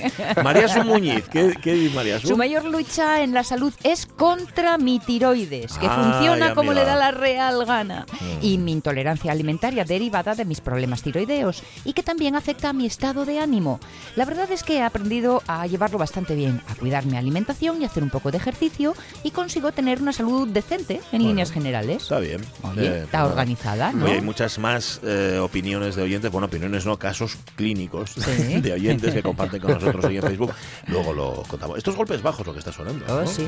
[0.42, 2.26] María Su Muñiz, ¿qué, qué dice María Su?
[2.28, 6.84] Su mayor lucha en la salud es contra mi tiroides, que Ay, funciona como le
[6.84, 8.06] da la real gana,
[8.40, 12.86] y mi intolerancia alimentaria derivada de mis problemas tiroideos, y que también afecta a mi
[12.86, 13.80] estado de ánimo.
[14.14, 17.84] La verdad es que he aprendido a llevarlo bastante bien, a cuidar mi alimentación y
[17.84, 22.02] hacer un poco de ejercicio, y consigo tener una salud decente en Bueno, líneas generales.
[22.04, 22.40] Está bien.
[22.62, 23.30] Oye, Eh, está nada.
[23.30, 24.04] organizada, ¿no?
[24.04, 28.30] Oye, hay muchas más eh, opiniones de oyentes, bueno, opiniones no, casos clínicos Sí.
[28.36, 30.52] De oyentes que comparten con nosotros ahí en Facebook.
[30.86, 31.78] Luego lo contamos.
[31.78, 33.04] Estos golpes bajos lo que está sonando.
[33.08, 33.26] Oh, ¿no?
[33.26, 33.46] sí.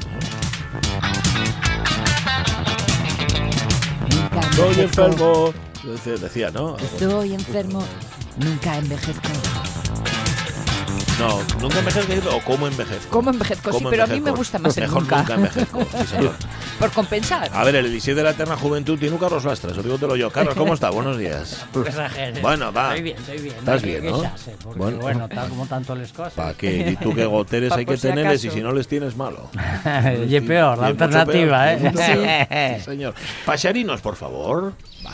[4.50, 5.52] Estoy enfermo.
[5.84, 6.76] Decía- Decía, ¿no?
[6.76, 7.82] Estoy enfermo,
[8.38, 9.28] nunca envejezco.
[11.18, 13.08] No, nunca envejezco o cómo envejezco.
[13.10, 13.70] ¿Cómo envejezco?
[13.72, 14.38] Sí, ¿Cómo pero a mí me envejezco?
[14.38, 15.16] gusta más el Mejor nunca.
[15.18, 15.80] nunca envejezco.
[15.82, 16.28] sí.
[16.78, 17.50] Por compensar.
[17.52, 20.06] A ver, el Eliseo de la Eterna Juventud tiene un Carlos Lastras, os digo te
[20.06, 20.30] lo yo.
[20.30, 20.90] Carlos, ¿cómo está?
[20.90, 21.66] Buenos días.
[21.84, 22.40] Exageres.
[22.48, 22.90] Bueno, va.
[22.94, 23.56] Estoy bien, estoy bien.
[23.58, 24.22] Estás bien, ¿no?
[24.62, 24.98] porque, Bueno.
[24.98, 26.34] bueno, tal como tanto les cosas.
[26.34, 26.90] ¿Para qué?
[26.92, 29.50] Y tú que goteres hay que si tenerles y si no les tienes malo.
[30.28, 31.88] y es peor, la alternativa, peor.
[32.50, 32.76] ¿eh?
[32.78, 33.14] Sí, señor.
[33.44, 34.72] Pacharinos, por favor.
[35.04, 35.12] Va.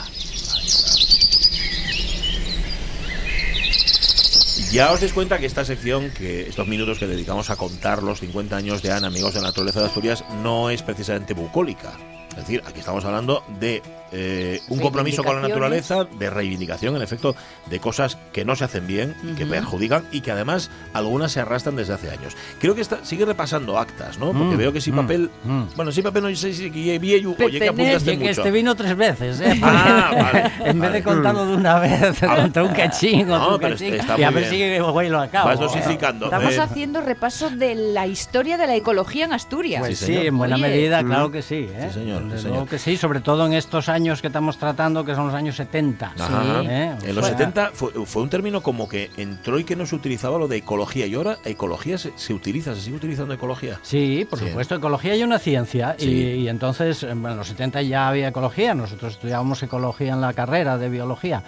[4.75, 8.19] Ya os dais cuenta que esta sección, que estos minutos que dedicamos a contar los
[8.19, 11.93] 50 años de Ana, amigos de la naturaleza de Asturias, no es precisamente bucólica.
[12.37, 13.81] Es decir, aquí estamos hablando de
[14.13, 17.35] eh, un compromiso con la naturaleza, de reivindicación, en efecto,
[17.71, 21.41] de cosas que no se hacen bien, y que perjudican y que además algunas se
[21.41, 22.37] arrastran desde hace años.
[22.61, 24.33] Creo que está, sigue repasando actas, ¿no?
[24.33, 25.31] Porque Mm, veo que si mm, papel.
[25.45, 25.63] mm.
[25.77, 28.31] Bueno, si papel no sé si que vieju, oye, que apuntaste que mucho.
[28.31, 29.59] este vino tres veces, ¿eh?
[29.63, 30.93] Ah, vale, en vez vale.
[30.93, 32.37] de contarlo de una vez, Ah.
[32.43, 34.77] contra un cachín, No, pero cachín, este está y a ver bien.
[34.77, 35.49] si güey lo acabo.
[35.49, 36.27] Vas dosificando.
[36.27, 36.61] Estamos eh.
[36.61, 39.81] haciendo repaso de la historia de la ecología en Asturias.
[39.81, 40.27] Pues Sí, sí, señor.
[40.27, 40.69] en buena Oye.
[40.69, 41.69] medida, claro que sí.
[41.71, 41.89] ¿eh?
[41.89, 45.15] Sí, señor, Desde luego que sí, sobre todo en estos años que estamos tratando, que
[45.15, 46.13] son los años 70.
[46.19, 46.63] Ajá.
[46.65, 46.97] ¿eh?
[47.05, 49.95] En los sea, 70 fue, fue un término como que entró y que no se
[49.95, 51.07] utilizaba lo de ecología.
[51.07, 53.79] Y ahora ecología se, se utiliza, se sigue utilizando ecología.
[53.83, 54.47] Sí, por Sí.
[54.49, 55.97] supuesto, ecología y una ciencia.
[55.99, 56.09] Sí.
[56.11, 60.33] Y, y entonces, bueno, en los 70 ya había ecología, nosotros estudiábamos ecología en la
[60.33, 61.43] carrera de biología.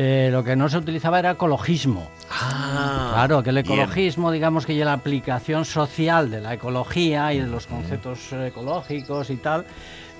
[0.00, 2.08] Eh, lo que no se utilizaba era ecologismo.
[2.30, 3.66] Ah, Claro, que el bien.
[3.66, 8.48] ecologismo, digamos que ya la aplicación social de la ecología y de los conceptos eh,
[8.48, 9.64] ecológicos y tal,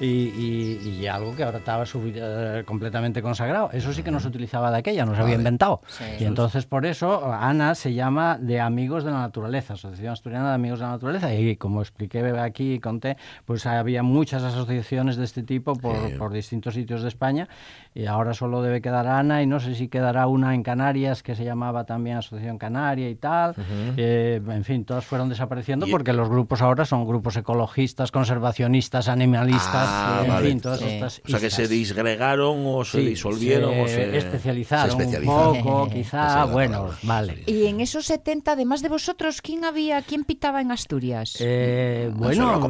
[0.01, 3.71] y, y- y algo que ahora estaba eh, completamente consagrado.
[3.73, 5.81] Eso sí que no se utilizaba de aquella, no se había inventado.
[5.89, 6.05] Sí.
[6.21, 10.55] Y entonces por eso Ana se llama de Amigos de la Naturaleza, Asociación Asturiana de
[10.55, 11.35] Amigos de la Naturaleza.
[11.35, 16.33] Y como expliqué aquí y conté, pues había muchas asociaciones de este tipo por, por
[16.33, 17.49] distintos sitios de España.
[17.95, 21.35] Y ahora solo debe quedar Ana y no sé si quedará una en Canarias que
[21.35, 23.55] se llamaba también Asociación Canaria y tal.
[23.97, 29.09] Eh, en fin, todas fueron desapareciendo Y- porque los grupos ahora son grupos ecologistas, conservacionistas,
[29.09, 29.88] animalistas.
[29.88, 29.88] Ah,
[30.23, 30.49] en vale.
[30.49, 30.87] fin, todas Sí.
[30.87, 34.97] estas O sea que se disgregaron o se Sí, disolvieron se o se especializaron, se
[35.03, 35.57] especializaron.
[35.57, 36.99] un poco, quizá, bueno, palabra.
[37.03, 37.43] vale.
[37.47, 41.37] Y en esos 70, además de vosotros, ¿quién había, quién pitaba en Asturias?
[41.41, 42.69] Eh, No, bueno,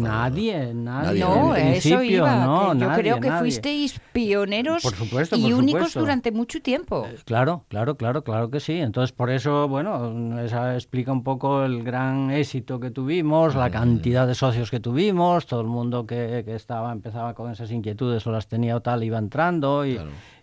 [0.00, 1.20] nadie, nadie.
[1.20, 2.44] no, en eso principio, iba.
[2.44, 3.40] no, que yo nadie, creo que nadie.
[3.40, 6.00] fuisteis pioneros Por supuesto, y únicos supuesto.
[6.00, 7.06] durante mucho tiempo.
[7.24, 8.74] Claro, claro, claro, claro que sí.
[8.78, 14.26] Entonces, por eso, bueno, esa explica un poco el gran éxito que tuvimos, la cantidad
[14.26, 18.32] de socios que tuvimos, todo el mundo que, que estaba, empezaba con esas inquietudes o
[18.32, 19.96] las tenía o tal, iba entrando y,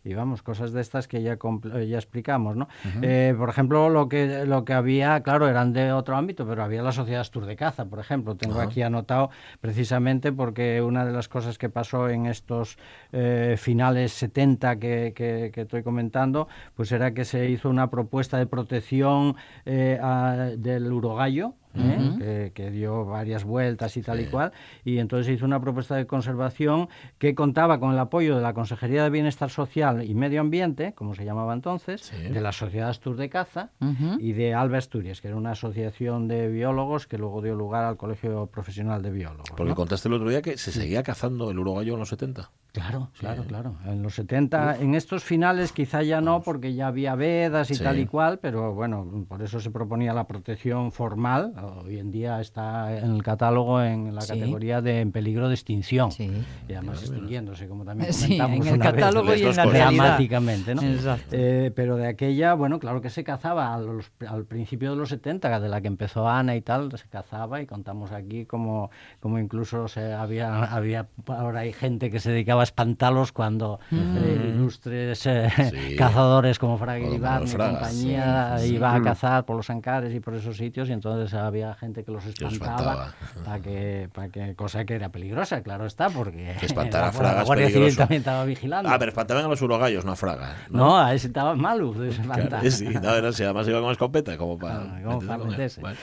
[0.06, 2.67] y vamos, cosas de estas que ya, compl- ya explicamos, ¿no?
[3.02, 6.82] Eh, por ejemplo, lo que, lo que había, claro, eran de otro ámbito, pero había
[6.84, 8.36] la Sociedad Astur de Caza, por ejemplo.
[8.36, 9.30] Tengo aquí anotado
[9.62, 12.78] precisamente porque una de las cosas que pasó en estos
[13.12, 18.38] eh, finales 70 que, que- que estoy comentando, pues era que se hizo una propuesta
[18.38, 22.15] de protección eh, a- del urogallo, ¿eh?
[22.17, 24.51] que, que dio varias vueltas y tal y cual,
[24.83, 29.03] y entonces hizo una propuesta de conservación que contaba con el apoyo de la Consejería
[29.03, 33.29] de Bienestar Social y Medio Ambiente, como se llamaba entonces, de la Sociedad Astur de
[33.29, 33.71] Caza
[34.19, 37.97] y de Alba Asturias, que era una asociación de biólogos que luego dio lugar al
[37.97, 39.49] Colegio Profesional de Biólogos.
[39.55, 39.75] Porque ¿no?
[39.75, 42.49] contaste el otro día que se seguía cazando el uruguayo en los 70.
[42.73, 43.75] Claro, claro, claro.
[43.86, 47.83] En los 70, en estos finales quizá ya no, porque ya había vedas y Sí.
[47.83, 51.53] tal y cual, pero bueno, por eso se proponía la protección formal.
[51.86, 54.33] Hoy en día está en el catálogo en la Sí.
[54.33, 56.12] categoría de en peligro de extinción.
[56.12, 56.31] Sí.
[56.67, 58.09] Y además extinguiéndose, como también
[58.39, 59.01] comentamos en el una vez.
[59.01, 59.65] catálogo y en la.
[59.67, 60.81] Dramáticamente, ¿no?
[60.81, 61.27] Exacto.
[61.31, 65.09] Eh, pero de aquella, bueno, claro que se cazaba a los- al principio de los
[65.09, 69.38] 70, de la que empezó Ana y tal, se cazaba y contamos aquí como, como
[69.38, 75.26] incluso se había, había, ahora hay gente que se dedicaba a espantarlos cuando eh, ilustres
[75.28, 75.95] eh, Sí.
[75.97, 77.56] cazadores como Fraga y Fragas.
[77.56, 78.76] compañía Sí, sí.
[78.76, 82.12] iba a cazar por los Ancares y por esos sitios y entonces había gente que
[82.12, 83.13] los espantaba
[83.45, 87.12] para que, para que, cosa que era peligrosa, claro está, porque Que espantar a la-
[87.12, 88.89] Fraga la es Guardia Civil también estaba vigilando.
[88.89, 90.56] Ah, pero espantaban a los uruguayos, no a Fraga.
[90.69, 92.71] No, a ese estaba malo de Claro, espantar.
[92.71, 95.02] sí, no, no, si además iba con escopeta, como para.
[95.04, 95.52] Como meterse para con él.
[95.52, 95.82] meterse.
[95.82, 95.97] Vale.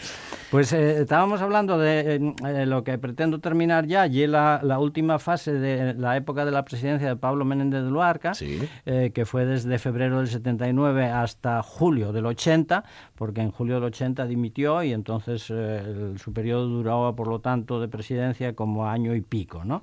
[0.51, 2.35] Pues eh, estábamos hablando de
[2.67, 6.65] lo que pretendo terminar ya, y la, la última fase de la época de la
[6.65, 8.59] presidencia de Pablo Menéndez de Luarca, Sí.
[8.87, 12.85] eh, que fue desde febrero del 79 hasta julio del 80,
[13.15, 17.41] porque en julio del 80 dimitió y entonces eh, el- su periodo duraba, por lo
[17.41, 19.83] tanto, de presidencia como año y pico, ¿no?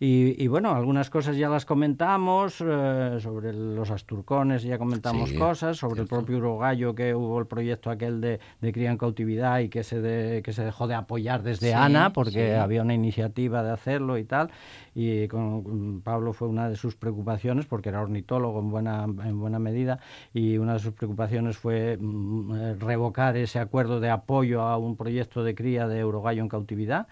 [0.00, 5.36] Y, y, bueno, algunas cosas ya las comentamos, eh, sobre los asturcones ya comentamos Sí,
[5.36, 9.58] cosas, sobre el propio urogallo que hubo el proyecto aquel de, de cría en cautividad
[9.60, 12.54] y que se, de- que se dejó de apoyar desde Sí, Ana, porque sí.
[12.54, 14.50] había una iniciativa de hacerlo y tal,
[14.94, 19.38] y con, con Pablo fue una de sus preocupaciones, porque era ornitólogo en buena, en
[19.40, 19.98] buena medida,
[20.32, 24.96] y una de sus preocupaciones fue mm, eh, revocar ese acuerdo de apoyo a un
[24.96, 27.06] proyecto de cría de urogallo en cautividad.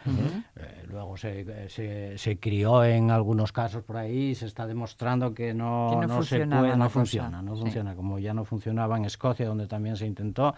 [0.56, 5.34] Eh, luego se, se, se crió en algunos casos por ahí y se está demostrando
[5.34, 6.90] que no, Que no se funcionaba puede, no cosa.
[6.94, 7.60] funciona, no Sí.
[7.62, 10.54] funciona, como ya no funcionaba en Escocia, donde también se intentó,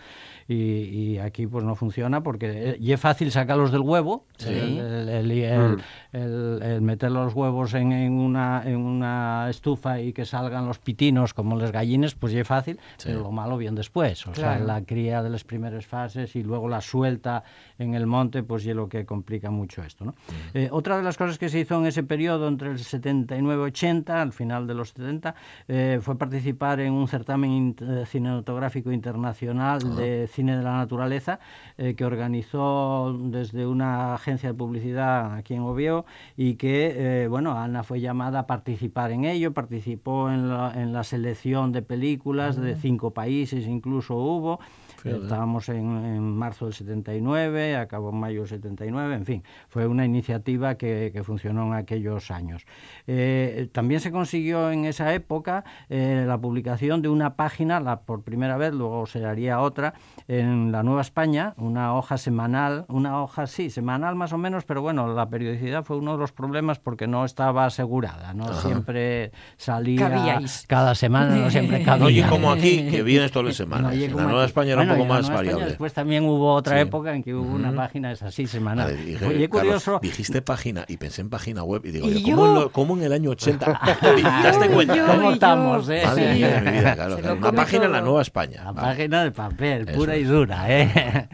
[0.46, 4.48] y, y aquí pues no funciona porque eh, y es fácil sacarlos del huevo, Sí.
[4.48, 10.00] el, el- el- el- el- el meter los huevos en, en una, en una estufa
[10.00, 13.08] y que salgan los pitinos como las gallines, pues ya es fácil, Sí.
[13.08, 14.58] pero lo malo bien después, o Claro.
[14.58, 17.42] sea, la cría de las primeras fases y luego la suelta
[17.78, 20.04] en el monte, pues ya lo que complica mucho esto.
[20.04, 20.14] ¿no?
[20.54, 23.66] Eh, otra de las cosas que se hizo en ese periodo, entre el 79 y
[23.66, 25.34] 80, al final de los 70,
[25.68, 31.38] eh, fue participar en un certamen eh, cinematográfico internacional de cine de la naturaleza
[31.76, 36.04] eh, que organizó desde una agencia de publicidad aquí en Oviedo
[36.36, 41.04] y que, bueno, Ana fue llamada a participar en ello, participó en la, en la
[41.04, 44.60] selección de películas de cinco países, incluso hubo.
[44.98, 45.22] Fíjate.
[45.22, 50.04] Estábamos en, en marzo del 79, acabó en mayo del 79, en fin, fue una
[50.04, 52.64] iniciativa que, que funcionó en aquellos años.
[53.06, 58.22] Eh, también se consiguió en esa época eh, la publicación de una página, la por
[58.22, 59.94] primera vez, luego se haría otra,
[60.26, 64.82] en la Nueva España, una hoja semanal, una hoja, sí, semanal más o menos, pero
[64.82, 70.08] bueno, la periodicidad fue uno de los problemas porque no estaba asegurada, no siempre salía
[70.08, 70.64] Cabíais.
[70.66, 72.06] cada semana, no siempre cabía.
[72.06, 73.94] Oye, como aquí, que vienes todas las semanas.
[73.94, 74.48] No, en la como Nueva aquí.
[74.48, 75.64] España era Bueno, un y poco más variable.
[75.66, 76.82] Después también hubo otra Sí.
[76.82, 78.86] época en que hubo una página, es así, semanal.
[78.92, 79.98] Vale, dije, Oye, Carlos, curioso.
[80.02, 83.02] dijiste página y pensé en página web y digo, ¿Y ¿cómo, en lo- cómo en
[83.04, 83.80] el año 80?
[84.00, 84.96] ¿Te das cuenta?
[84.96, 86.02] yo, ¿Cómo estamos, eh?
[86.04, 87.34] Madre mía de mi vida, claro.
[87.36, 88.00] Una página en la.
[88.00, 88.62] Nueva España.
[88.64, 88.88] La Vale.
[88.88, 90.28] página de papel, Eso pura y es.
[90.28, 91.28] dura, ¿eh?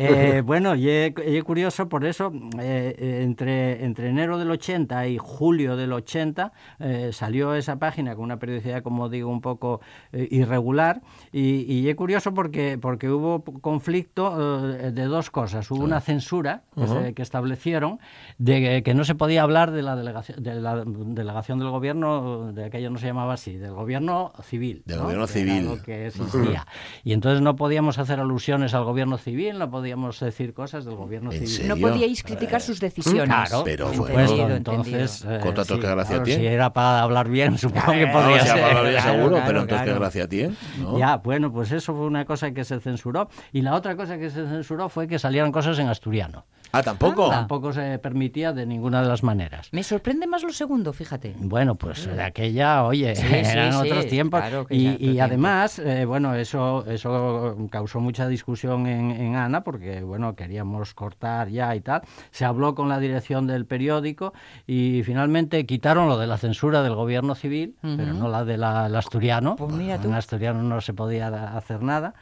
[0.00, 1.12] Eh, bueno, y es,
[1.44, 2.30] curioso por eso,
[2.60, 8.14] eh, eh, entre, entre enero del 80 y julio del 80 eh, salió esa página
[8.14, 9.80] con una periodicidad, como digo, un poco
[10.12, 11.00] irregular
[11.32, 15.68] y, y es curioso porque, porque hubo conflicto de dos cosas.
[15.70, 17.98] Hubo una censura que, se- que establecieron
[18.38, 22.52] de que, que no se podía hablar de la delegación, de la delegación del gobierno,
[22.52, 24.82] de aquello no se llamaba así, del gobierno civil.
[24.86, 25.02] Del ¿no?
[25.04, 25.80] gobierno civil.
[25.84, 26.66] que existía.
[27.02, 29.87] Y entonces no podíamos hacer alusiones al gobierno civil, no podíamos
[30.20, 31.48] decir cosas del gobierno ¿En civil.
[31.48, 31.76] serio?
[31.76, 33.24] No podíais criticar sus decisiones.
[33.24, 34.20] Claro, Pero por bueno.
[34.20, 36.40] Entendido, entonces, eh, Con tanto sí, que gracia claro, tiene.
[36.40, 39.00] Si era para hablar bien, supongo que podría ser.
[39.02, 40.54] Seguro, claro, pero entonces qué gracia tiene.
[40.78, 40.98] ¿no?
[40.98, 43.28] Ya, bueno, pues eso fue una cosa que se censuró.
[43.52, 46.44] Y la otra cosa que se censuró fue que salieran cosas en asturiano.
[46.72, 47.28] Ah, tampoco.
[47.30, 49.68] Tampoco se permitía de ninguna de las maneras.
[49.72, 51.34] Me sorprende más lo segundo, fíjate.
[51.38, 54.40] Bueno, pues de aquella, oye, Sí, eran sí, otros tiempos.
[54.40, 55.22] claro que y otro y tiempo.
[55.24, 61.48] además, eh, bueno, eso, eso causó mucha discusión en, en Ana, porque, bueno, queríamos cortar
[61.48, 62.02] ya y tal.
[62.30, 64.34] Se habló con la dirección del periódico
[64.66, 69.56] y finalmente quitaron lo de la censura del gobierno civil, pero no la del asturiano.
[69.56, 70.08] Pues mira tú.
[70.08, 72.14] En asturiano no se podía hacer nada.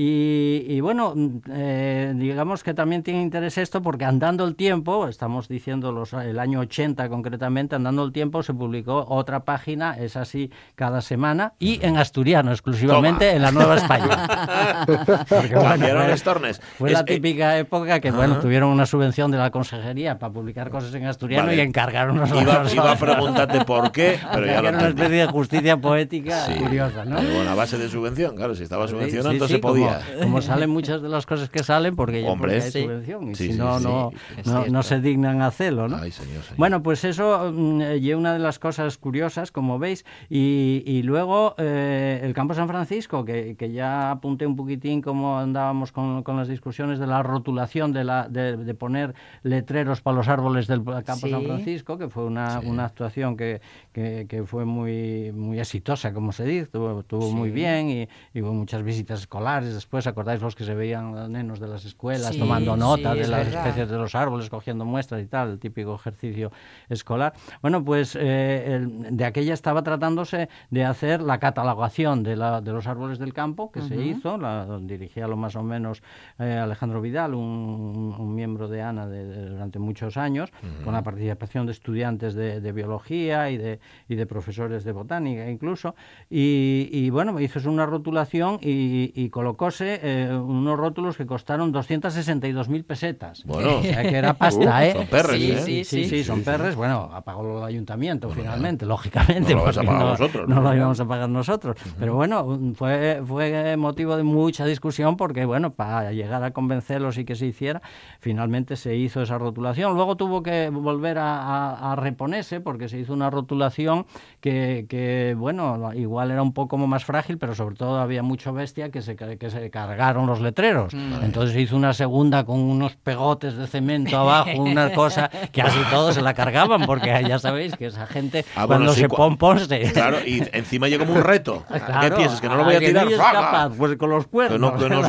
[0.00, 5.08] Y, y bueno, mm, eh, digamos que también tiene interés esto porque andando el tiempo,
[5.08, 10.16] estamos diciendo los, el año 80 concretamente, andando el tiempo se publicó otra página, es
[10.16, 14.84] así cada semana, y en asturiano exclusivamente en la Nueva España.
[15.28, 16.60] Porque, bueno, fue- estornes.
[16.78, 20.32] Fue Es- la eh, típica época que, bueno, tuvieron una subvención de la consejería para
[20.32, 21.56] publicar cosas en asturiano Vale.
[21.56, 25.16] y encargaron unos Iba, iba a preguntarte por qué, pero ya lo era una especie
[25.16, 26.54] de justicia poética Sí.
[26.54, 27.16] curiosa, ¿no?
[27.16, 29.87] Pero bueno, a base de subvención, claro, si estaba subvencionado, Sí, podía.
[29.88, 32.82] Como, como salen muchas de las cosas que salen, porque ya Hombre, porque hay sí.
[32.82, 34.10] subvención, y Sí, si sí, no, sí, no,
[34.44, 35.96] no, no se dignan a hacerlo, ¿no?
[35.96, 36.56] Ay, señor, señor.
[36.58, 41.02] Bueno, pues eso mm, eh, y una de las cosas curiosas, como veis, y, y
[41.02, 46.22] luego eh, el Campo San Francisco, que, que ya apunté un poquitín cómo andábamos con,
[46.22, 50.66] con las discusiones de la rotulación, de, la, de, de poner letreros para los árboles
[50.66, 51.30] del Campo Sí.
[51.30, 53.60] San Francisco, que fue una, una actuación que,
[53.92, 58.42] que, que fue muy, muy exitosa, como se dice, estuvo, estuvo muy bien y, y
[58.42, 59.67] hubo muchas visitas escolares.
[59.74, 63.14] Después, ¿acordáis los que se veían los nenos de las escuelas Sí, tomando sí, nota
[63.14, 63.66] de es las verdad.
[63.66, 66.50] especies de los árboles, cogiendo muestras y tal, el típico ejercicio
[66.88, 67.34] escolar.
[67.62, 72.72] Bueno, pues eh, el- de aquella estaba tratándose de hacer la catalogación de, la- de
[72.72, 76.02] los árboles del campo, que se hizo, la, dirigía lo más o menos
[76.38, 80.50] eh, Alejandro Vidal, un, un miembro de ANA de- de- durante muchos años,
[80.84, 85.48] con la participación de estudiantes de, de biología y de, y de profesores de botánica
[85.50, 85.94] incluso.
[86.30, 92.84] Y, y, bueno, hizo una rotulación y, y colocóse eh, unos rótulos que costaron 262.000
[92.84, 93.42] pesetas.
[93.44, 93.78] Bueno.
[93.78, 94.92] O sea que era pasta, ¿eh?
[94.92, 95.58] son perres, Sí, ¿eh?
[95.58, 96.76] sí, Sí, sí, son perres.
[96.76, 99.54] Bueno, apagó el ayuntamiento finalmente, lógicamente.
[99.54, 100.62] no lo a pagar no, vosotros, No ¿no?
[100.62, 101.76] lo íbamos a pagar nosotros.
[101.98, 107.24] Pero bueno, fue, fue motivo de mucha discusión porque, bueno, para llegar a convencerlos y
[107.24, 107.82] que se hiciera,
[108.20, 109.94] finalmente se hizo esa rotulación.
[109.96, 114.06] Luego tuvo que volver a, a- a reponerse porque se hizo una rotulación
[114.40, 118.90] que, que, bueno, igual era un poco más frágil, pero sobre todo había mucho bestia
[118.90, 120.92] que se, ca- que se cargaron los letreros.
[120.94, 125.78] Entonces se hizo una segunda con unos pegotes de cemento abajo, una cosa que así
[125.90, 129.08] todos se la cargaban, porque ya sabéis que esa gente Ah, bueno, cuando sí, se
[129.08, 129.92] pompon se...
[129.92, 131.64] Claro, y encima llega como un reto.
[131.72, 132.40] ¿Qué Claro, piensas?
[132.40, 133.10] ¿Que no lo voy a tirar?
[133.10, 134.60] no capaz, pues con los Que cuernos.
[134.60, 135.02] no, que no.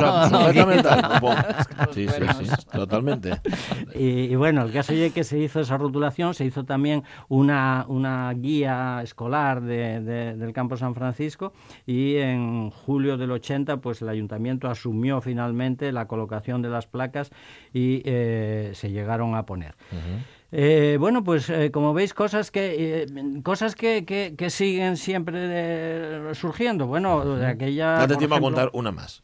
[1.92, 3.40] Sí, sí, sí, totalmente.
[3.94, 7.84] Y, y bueno, el caso es que se hizo esa rotulación, se hizo también una,
[7.88, 11.52] una guía escolar de- de- del campo San Francisco
[11.86, 14.29] y en julio del 80 pues el ayuntamiento
[14.68, 17.30] asumió finalmente la colocación de las placas
[17.72, 19.74] y eh, se llegaron a poner.
[20.52, 23.06] Eh, bueno, pues eh, como veis, cosas que eh,
[23.44, 26.86] cosas que, que- que siguen siempre surgiendo.
[26.88, 27.92] Bueno, de aquella.
[27.98, 29.22] Date por tiempo a contar una más.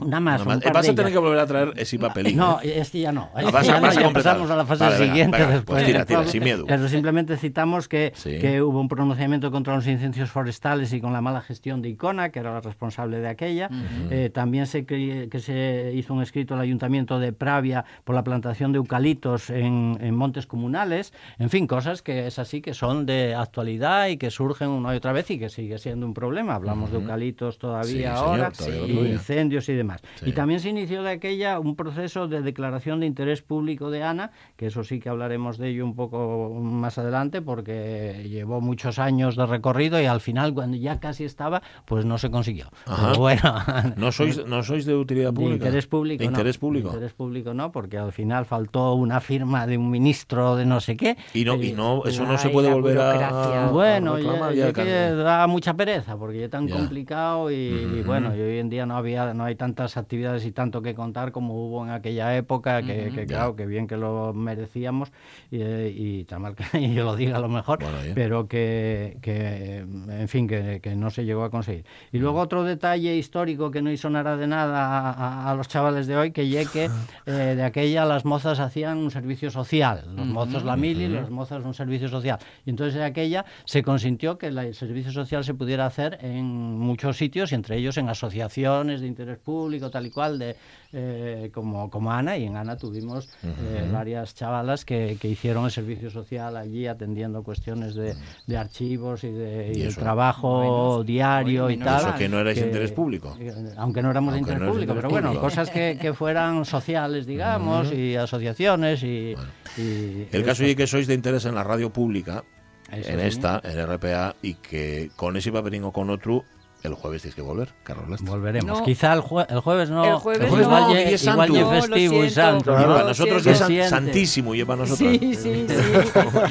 [0.00, 0.40] Una más.
[0.42, 0.64] Una un más.
[0.64, 2.36] par Vas a tener que volver a traer ese papelín.
[2.36, 2.74] No, ¿eh?
[2.80, 3.30] este ya no.
[3.34, 4.32] Ah, Este vas a- ya no, a ya completar.
[4.34, 5.36] pasamos a la fase Vale, siguiente.
[5.38, 6.64] venga, después pues tira, tira, sin miedo.
[6.66, 8.38] Pero simplemente citamos que, Sí.
[8.38, 12.30] que hubo un pronunciamiento contra los incendios forestales y con la mala gestión de Icona,
[12.30, 13.68] que era la responsable de aquella.
[14.10, 18.72] Eh, también se que se hizo un escrito al ayuntamiento de Pravia por la plantación
[18.72, 21.12] de eucaliptos en, en montes comunales.
[21.38, 24.96] En fin, cosas que es así que son de actualidad y que surgen una y
[24.96, 26.54] otra vez y que sigue siendo un problema.
[26.54, 29.89] Hablamos de eucaliptos todavía Sí, señor, ahora todavía y incendios y demás.
[30.16, 30.30] Sí.
[30.30, 34.30] Y también se inició de aquella un proceso de declaración de interés público de ANA,
[34.56, 39.36] que eso sí que hablaremos de ello un poco más adelante, porque llevó muchos años
[39.36, 42.68] de recorrido y al final, cuando ya casi estaba, pues no se consiguió.
[42.86, 43.40] Pero bueno,
[43.96, 45.64] No sois, no sois de utilidad de pública.
[45.66, 46.18] interés público.
[46.20, 46.30] De no.
[46.32, 46.88] interés público.
[46.88, 50.80] De interés público no, porque al final faltó una firma de un ministro de no
[50.80, 51.16] sé qué.
[51.34, 53.06] Y no, y no, eso no se puede volver a.
[53.12, 53.66] burocracia.
[53.66, 56.76] a Bueno, reclamar, ya, que da mucha pereza porque es tan Ya.
[56.76, 60.44] complicado y, y bueno, y hoy en día no había no hay tanta tantas actividades
[60.44, 63.96] y tanto que contar como hubo en aquella época, que, que claro, que bien que
[63.96, 65.10] lo merecíamos
[65.50, 67.78] y, y tan mal que yo lo diga a lo mejor,
[68.14, 71.84] pero que, que, en fin, que, que no se llegó a conseguir.
[72.12, 75.66] Y luego otro detalle histórico que no hizo nada de nada a, a- a los
[75.66, 76.90] chavales de hoy, que que
[77.26, 81.64] eh, de aquella las mozas hacían un servicio social, los mozos la mili, las mozas
[81.64, 82.38] un servicio social.
[82.66, 87.16] Y entonces de aquella se consintió que el servicio social se pudiera hacer en muchos
[87.16, 90.56] sitios y entre ellos en asociaciones de interés público, tal y cual, de,
[90.92, 93.92] eh, como, como Ana, y en Ana tuvimos eh, Ujú.
[93.92, 98.16] varias chavalas que, que hicieron el servicio social allí atendiendo cuestiones de,
[98.46, 102.08] de archivos y, de, y Y el trabajo diario y tal.
[102.08, 103.36] Eso que no erais de interés público.
[103.38, 105.46] eh, Aunque no éramos de Aunque interés no público, interés pero bueno, público.
[105.46, 107.96] cosas que, que fueran sociales, digamos, Ujú.
[107.96, 109.36] y asociaciones y...
[109.76, 112.44] y El caso es que sois de interés en la radio pública,
[112.92, 113.26] Eso en sí.
[113.26, 116.44] esta, en RPA, y que con ese papelín o con otro,
[116.82, 118.30] el jueves tienes que volver, Carlos Lastra.
[118.30, 118.78] Volveremos.
[118.78, 118.84] No.
[118.84, 120.04] Quizá el, jue- el jueves no.
[120.04, 122.72] El jueves no, igual, que lle- ya es igual lle No, festivo y santo.
[122.72, 122.86] Y ¿no?
[122.94, 125.10] para nosotros es san- santísimo, y para nosotros.
[125.20, 125.74] Sí, sí, sí.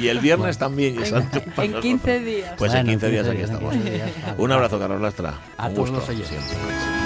[0.00, 1.40] y el viernes también es santo.
[1.56, 1.82] para En nosotros.
[1.82, 2.54] 15 días.
[2.56, 3.72] Pues en Bueno, 15 días 15 aquí días, estamos.
[3.74, 4.34] 15 días, vale.
[4.42, 5.34] Un abrazo, Carlos Lastra.
[5.56, 6.28] A Un todos gusto, los oyentes.
[6.44, 6.99] siempre.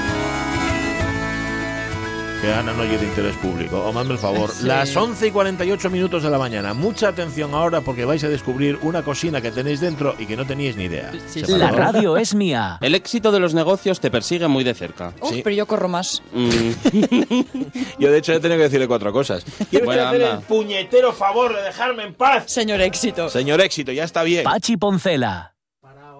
[2.45, 3.79] Que Ana no oye de interés público.
[3.83, 4.51] O mando el favor.
[4.51, 4.67] Sí.
[4.67, 6.75] Las 11 y 48 minutos de la mañana.
[6.75, 10.45] Mucha atención ahora porque vais a descubrir una cocina que tenéis dentro y que no
[10.47, 11.11] teníais ni idea.
[11.27, 11.53] Sí, ¿Se sí.
[11.57, 12.77] La radio es mía.
[12.83, 15.15] El éxito de los negocios te persigue muy de cerca.
[15.23, 15.41] Uf, Sí.
[15.43, 16.23] pero yo corro más.
[16.35, 16.49] Mm,
[17.99, 19.43] Yo de hecho he tenido que decirle cuatro cosas.
[19.71, 22.45] Quiero Bueno, hacer el puñetero favor de dejarme en paz.
[22.53, 23.31] Señor éxito.
[23.31, 24.45] Señor éxito, ya está bien.
[24.45, 25.55] Pachi Poncela.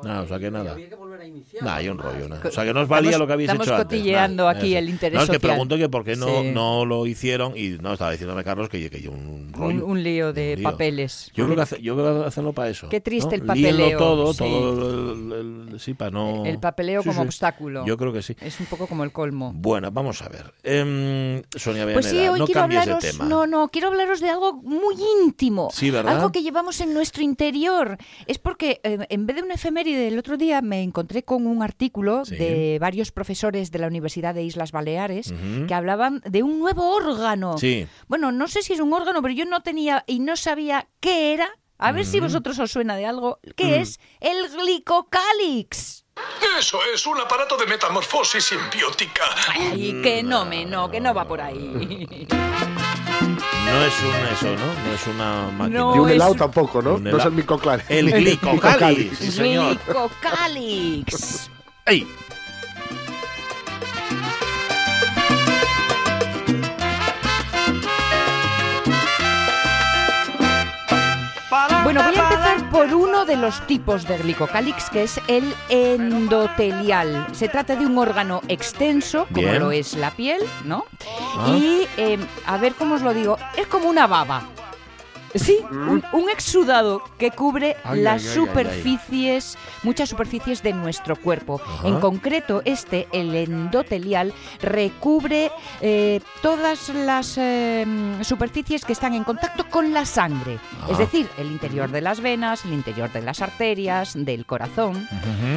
[0.03, 0.75] No, o sea que nada.
[1.25, 1.63] Había que volver a iniciar.
[1.65, 2.49] Nah, hay un rollo, nada.
[2.49, 3.99] O sea que no os valía Estamos- lo que habéis estamos hecho antes.
[3.99, 5.51] cotilleando Nada, aquí el interés No, es que social.
[5.53, 6.51] pregunto que por qué no, Sí.
[6.53, 9.85] no lo hicieron y no, estaba diciéndome Carlos que, que un rollo.
[9.85, 10.71] Un, un lío de Un lío.
[10.71, 11.31] papeles.
[11.35, 12.89] Yo creo que hace- yo creo que hacerlo para eso.
[12.89, 13.53] Qué triste ¿no?
[13.53, 14.39] el Líenlo papeleo, todo, sí.
[14.39, 16.45] todo el, el- el- sí, para no...
[16.45, 17.85] El papeleo Sí, como obstáculo.
[17.87, 18.37] Yo creo que sí.
[18.41, 19.53] Es un poco como el colmo.
[19.55, 20.53] Bueno, vamos a ver.
[20.63, 23.25] Em, Sonia Pues sí, Villanera, hoy no quiero hablaros, de tema.
[23.27, 24.95] no, no, quiero hablaros de algo muy
[25.25, 25.69] íntimo.
[25.73, 26.17] Sí, ¿verdad?
[26.17, 27.97] Algo que llevamos en nuestro interior.
[28.27, 31.63] Es porque eh, en vez de una efeméride el otro día me encontré con un
[31.63, 32.35] artículo Sí.
[32.37, 35.33] de varios profesores de la Universidad de Islas Baleares
[35.69, 37.59] que hablaban de un nuevo órgano.
[37.59, 37.87] Sí.
[38.09, 41.35] Bueno, no sé si es un órgano, pero yo no tenía y no sabía qué
[41.35, 41.49] era.
[41.79, 43.41] A ver si vosotros os suena de algo.
[43.57, 46.05] ¿Qué es el glicocálix?
[46.59, 49.25] Eso es un aparato de metamorfosis simbiótica.
[49.53, 52.27] Ay, que no me, no, que no va por ahí.
[53.67, 54.67] No es un eso, ¿no?
[54.87, 55.79] No es una máquina.
[55.81, 56.95] No Y un es- helado tampoco, ¿no?
[56.95, 57.83] Un No es el micoclán.
[57.89, 59.77] El glicocálix, sí señor.
[59.87, 61.51] Glicocálix.
[61.87, 62.07] ¡Ey!
[71.85, 72.89] Bueno, voy a empezar por
[73.25, 77.27] uno de los tipos de glicocálix, que es el endotelial.
[77.33, 79.61] Se trata de un órgano extenso, como Bien.
[79.61, 80.85] lo es la piel, ¿no?
[81.39, 81.57] Ah.
[81.57, 84.43] Y, eh, a ver cómo os lo digo, es como una baba.
[85.35, 91.17] Sí, un, un exudado que cubre Ay, las ay, ay, superficies, muchas superficies de nuestro
[91.17, 91.61] cuerpo.
[91.65, 91.89] Ajá.
[91.89, 97.85] En concreto, este, el endotelial, recubre eh, todas las eh,
[98.23, 100.59] superficies que están en contacto con la sangre.
[100.91, 105.09] Es decir, el interior de las venas, el interior de las arterias, del corazón.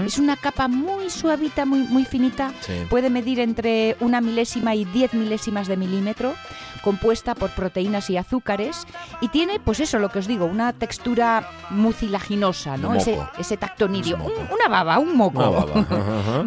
[0.05, 2.51] Es una capa muy suavita, muy, muy finita.
[2.61, 2.73] Sí.
[2.89, 6.34] Puede medir entre una milésima y 10 milésimas de milímetro,
[6.78, 8.86] compuesta por proteínas y azúcares,
[9.21, 12.93] y tiene, pues eso, lo que os digo, una textura mucilaginosa, ¿no?
[12.95, 13.57] Ese, ese.
[13.78, 15.39] Un- una baba, un moco.
[15.39, 15.80] Una baba.
[15.82, 16.45] Ajá.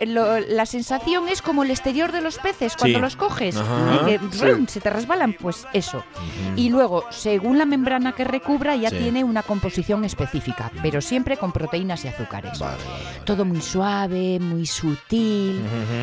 [0.06, 3.02] Lo- la sensación es como el exterior de los peces cuando Sí.
[3.02, 4.04] los coges, Ajá.
[4.06, 4.18] que
[4.68, 6.02] se te resbalan, pues eso.
[6.56, 8.96] Y luego, según la membrana que recubra, ya Sí.
[8.98, 12.58] tiene una composición específica, pero siempre con proteínas y azúcares.
[12.58, 13.20] Vale, vale, vale.
[13.24, 15.60] Todo muy suave, muy sutil.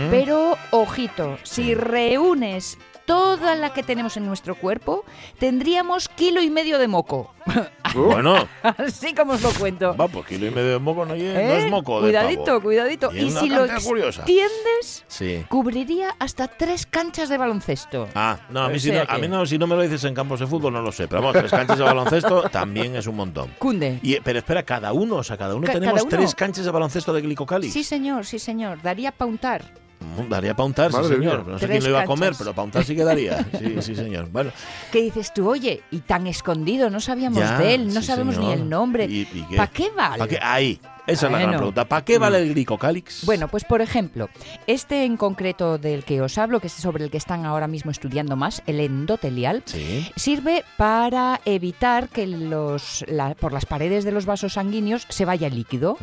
[0.10, 5.06] Pero, ojito, si reúnes toda la que tenemos en nuestro cuerpo,
[5.40, 7.34] tendríamos kilo y medio de moco.
[7.96, 9.96] Bueno, Así como os lo cuento.
[9.96, 11.64] va, pues kilo y medio de moco no, es- no ¿Eh?
[11.66, 12.62] es moco de Cuidadito, pavo.
[12.64, 13.10] cuidadito.
[13.16, 15.46] Y Y si lo extiendes, Sí.
[15.48, 18.10] cubriría hasta tres canchas de baloncesto.
[18.16, 19.76] Ah, no, a mí, O si no, sea a que- mí no, si no me
[19.76, 22.42] lo dices en campos de fútbol no lo sé, pero vamos, tres canchas de baloncesto
[22.52, 23.52] también es un montón.
[23.60, 24.00] Cunde.
[24.02, 26.18] Y, pero espera, cada uno, o sea, cada uno Ca- tenemos cada uno.
[26.18, 27.72] tres canchas de baloncesto de glicocálix.
[27.72, 28.82] Sí, señor, sí, señor.
[28.82, 29.64] Daría pa' untar.
[30.06, 31.44] Mm, Daría para untar, sí, señor.
[31.46, 31.54] mía.
[31.54, 33.46] No sé quién lo iba a comer, pero para untar sí que daría.
[33.58, 34.30] Sí, sí, señor.
[34.32, 34.52] Bueno,
[34.92, 35.50] ¿Qué dices tú?
[35.50, 39.10] Oye, y tan escondido, no sabíamos ya, de él, no sí, sabemos ni el nombre.
[39.56, 40.18] ¿Para qué vale?
[40.20, 40.40] ¿Pa' qué?
[40.42, 40.80] Ahí.
[41.08, 41.86] Esa es la gran pregunta.
[41.88, 43.26] ¿Para qué vale el glicocálix?
[43.26, 44.30] Bueno, pues por ejemplo,
[44.68, 47.92] este en concreto del que os hablo, que es sobre el que están ahora mismo
[47.92, 50.10] estudiando más, el endotelial, Sí.
[50.16, 55.50] sirve para evitar que los, la- por las paredes de los vasos sanguíneos se vaya
[55.50, 55.98] líquido.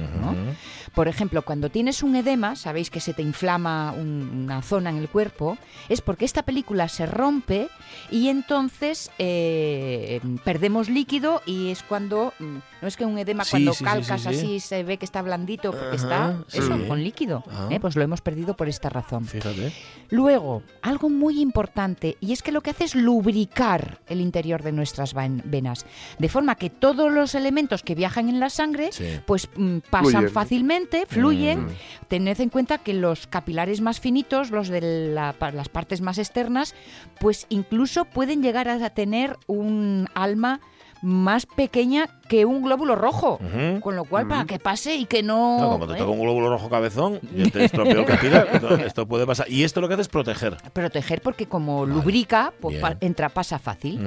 [0.95, 4.99] Por ejemplo, cuando tienes un edema, sabéis que se te inflama un- una zona en
[4.99, 5.57] el cuerpo,
[5.89, 7.69] es porque esta película se rompe
[8.11, 13.53] y entonces eh, perdemos líquido y es cuando, mm, no es que un edema Sí,
[13.53, 14.35] cuando sí, calcas sí, sí.
[14.37, 17.43] así se ve que está blandito porque Ajá, está eso, con líquido.
[17.71, 17.79] ¿eh?
[17.81, 19.25] pues lo hemos perdido por esta razón.
[19.25, 19.73] Fíjate.
[20.11, 24.73] Luego, algo muy importante, y es que lo que hace es lubricar el interior de
[24.73, 25.87] nuestras ven- venas,
[26.19, 29.05] de forma que todos los elementos que viajan en la sangre, Sí.
[29.27, 30.31] pues mm, pasan Fluyen.
[30.31, 31.65] fácilmente, fluyen.
[31.67, 31.69] Mm.
[32.09, 34.81] Tened en cuenta que los capilares más finitos, los de
[35.15, 36.75] la- las partes más externas,
[37.21, 40.61] pues incluso pueden llegar a tener un alma
[41.03, 43.39] más pequeña que un glóbulo rojo.
[43.83, 45.59] Con lo cual, para que pase y que no...
[45.61, 45.97] No, como te ¿eh?
[45.99, 48.49] toca un glóbulo rojo cabezón, ya te estropeó el capilar.
[48.55, 49.51] Esto, esto puede pasar.
[49.51, 50.57] Y esto lo que hace es proteger.
[50.73, 54.01] proteger porque como lubrica, pues pa- entra, pasa fácil.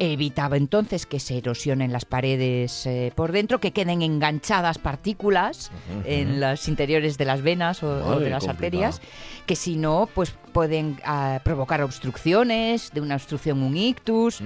[0.00, 5.70] Evitaba entonces que se erosionen las paredes eh, por dentro, que queden enganchadas partículas
[6.04, 8.50] en los interiores de las venas o, de las complicado.
[8.50, 9.00] arterias,
[9.46, 14.40] que si no, pues pueden ah, provocar obstrucciones, de una obstrucción un ictus.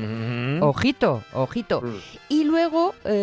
[0.60, 1.82] Ojito, ojito.
[2.28, 3.21] Y luego, eh,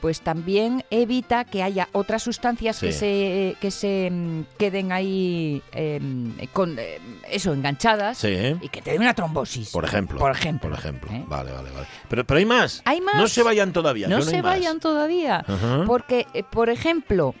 [0.00, 6.32] pues también evita que haya otras sustancias que se que se mm, queden ahí em,
[6.52, 6.98] con eh,
[7.30, 8.56] eso enganchadas Sí.
[8.60, 9.70] y que te dé una trombosis.
[9.70, 10.18] Por ejemplo.
[10.18, 10.70] Por ejemplo.
[10.70, 11.10] Por ejemplo.
[11.12, 11.24] ¿eh?
[11.26, 11.86] Vale, vale, vale.
[12.08, 12.82] Pero, pero hay más.
[12.84, 13.16] Hay más.
[13.16, 14.08] No se vayan todavía.
[14.08, 15.44] No se vayan todavía,
[15.86, 17.34] porque eh, por ejemplo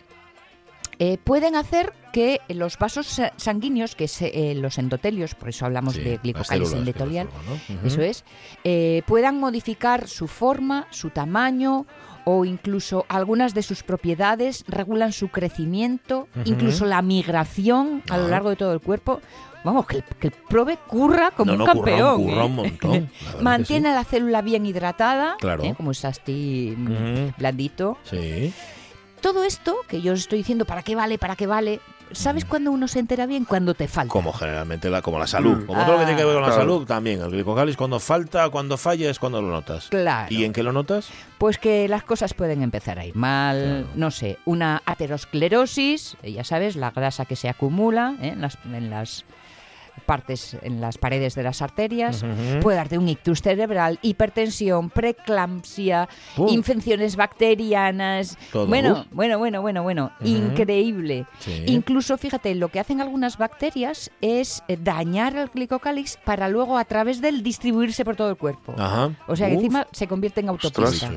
[1.12, 5.66] eh, pueden hacer que los vasos sa- sanguíneos, que es eh, los endotelios, por eso
[5.66, 6.30] hablamos Sí, de que
[6.76, 7.86] endotelial, ¿no?
[7.88, 8.24] Eso es,
[8.62, 11.86] eh, puedan modificar su forma, su tamaño
[12.24, 18.28] o incluso algunas de sus propiedades, regulan su crecimiento, incluso la migración a lo Ah.
[18.28, 19.20] largo de todo el cuerpo.
[19.64, 22.22] Vamos, que el, que el prove curra como No, un no, un- campeón.
[22.24, 25.62] curra un montón, la Mantiene a la célula bien hidratada, Claro.
[25.74, 27.32] como es así mm, Ujú.
[27.38, 27.96] blandito.
[28.04, 28.52] Sí.
[29.24, 31.16] Todo esto que yo os estoy diciendo, ¿para qué vale?
[31.16, 31.80] ¿Para qué vale?
[32.12, 33.46] ¿Sabes cuándo uno se entera bien?
[33.46, 34.12] Cuando te falta.
[34.12, 35.62] Como generalmente la, como la salud.
[35.62, 35.66] Mm.
[35.66, 36.60] Como todo lo que tiene que ver con la Claro.
[36.60, 37.22] salud, también.
[37.22, 39.88] El glicocáliz cuando falta, cuando falla es cuando lo notas.
[39.88, 40.26] Claro.
[40.28, 41.08] ¿Y en qué lo notas?
[41.38, 43.86] Pues que las cosas pueden empezar a ir mal, Claro.
[43.94, 48.28] no sé, una aterosclerosis, eh, ya sabes, la grasa que se acumula ¿eh?
[48.28, 49.24] en, las, en las
[50.06, 52.24] partes, en las paredes de las arterias,
[52.60, 56.08] puede darte un ictus cerebral, hipertensión, preeclampsia,
[56.48, 58.36] infecciones bacterianas.
[58.52, 58.66] Todo.
[58.66, 61.26] Bueno, bueno, bueno, bueno, bueno, increíble.
[61.38, 61.64] Sí.
[61.66, 66.84] Incluso, fíjate, lo que hacen algunas bacterias es eh, dañar el glicocálix para luego a
[66.84, 68.74] través del distribuirse por todo el cuerpo.
[68.78, 69.12] Ajá.
[69.26, 71.10] O sea que encima se convierte en autopista.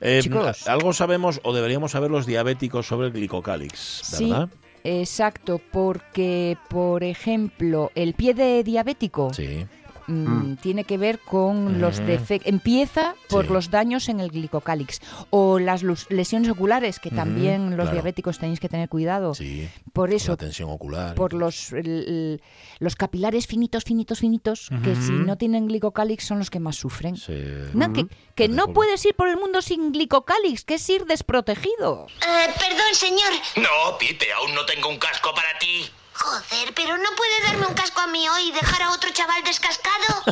[0.00, 0.68] Eh, Chicos.
[0.68, 4.48] Algo sabemos o deberíamos saber los diabéticos sobre el glicocálix, ¿verdad?
[4.50, 9.66] Sí, exacto, porque, por ejemplo, el pie de diabético Sí.
[10.06, 12.48] Mm, tiene que ver con los defectos.
[12.52, 13.52] Empieza por Sí.
[13.52, 15.00] los daños en el glicocálix
[15.30, 17.92] o las lesiones oculares, que también los claro.
[17.92, 19.34] diabéticos tenéis que tener cuidado.
[19.34, 19.68] Sí.
[19.92, 21.14] Por eso, La tensión ocular.
[21.14, 22.40] por los, el-
[22.78, 27.16] los capilares finitos, finitos, finitos, que si no tienen glicocálix son los que más sufren.
[27.16, 27.34] Sí.
[27.74, 32.06] No, que, que no puedes ir por el mundo sin glicocálix, que es ir desprotegido.
[32.20, 33.32] Eh, perdón, señor.
[33.56, 35.84] No, Pipe, aún no tengo un casco para ti.
[36.22, 39.42] Joder, pero no puede darme un casco a mí hoy y dejar a otro chaval
[39.44, 40.22] descascado.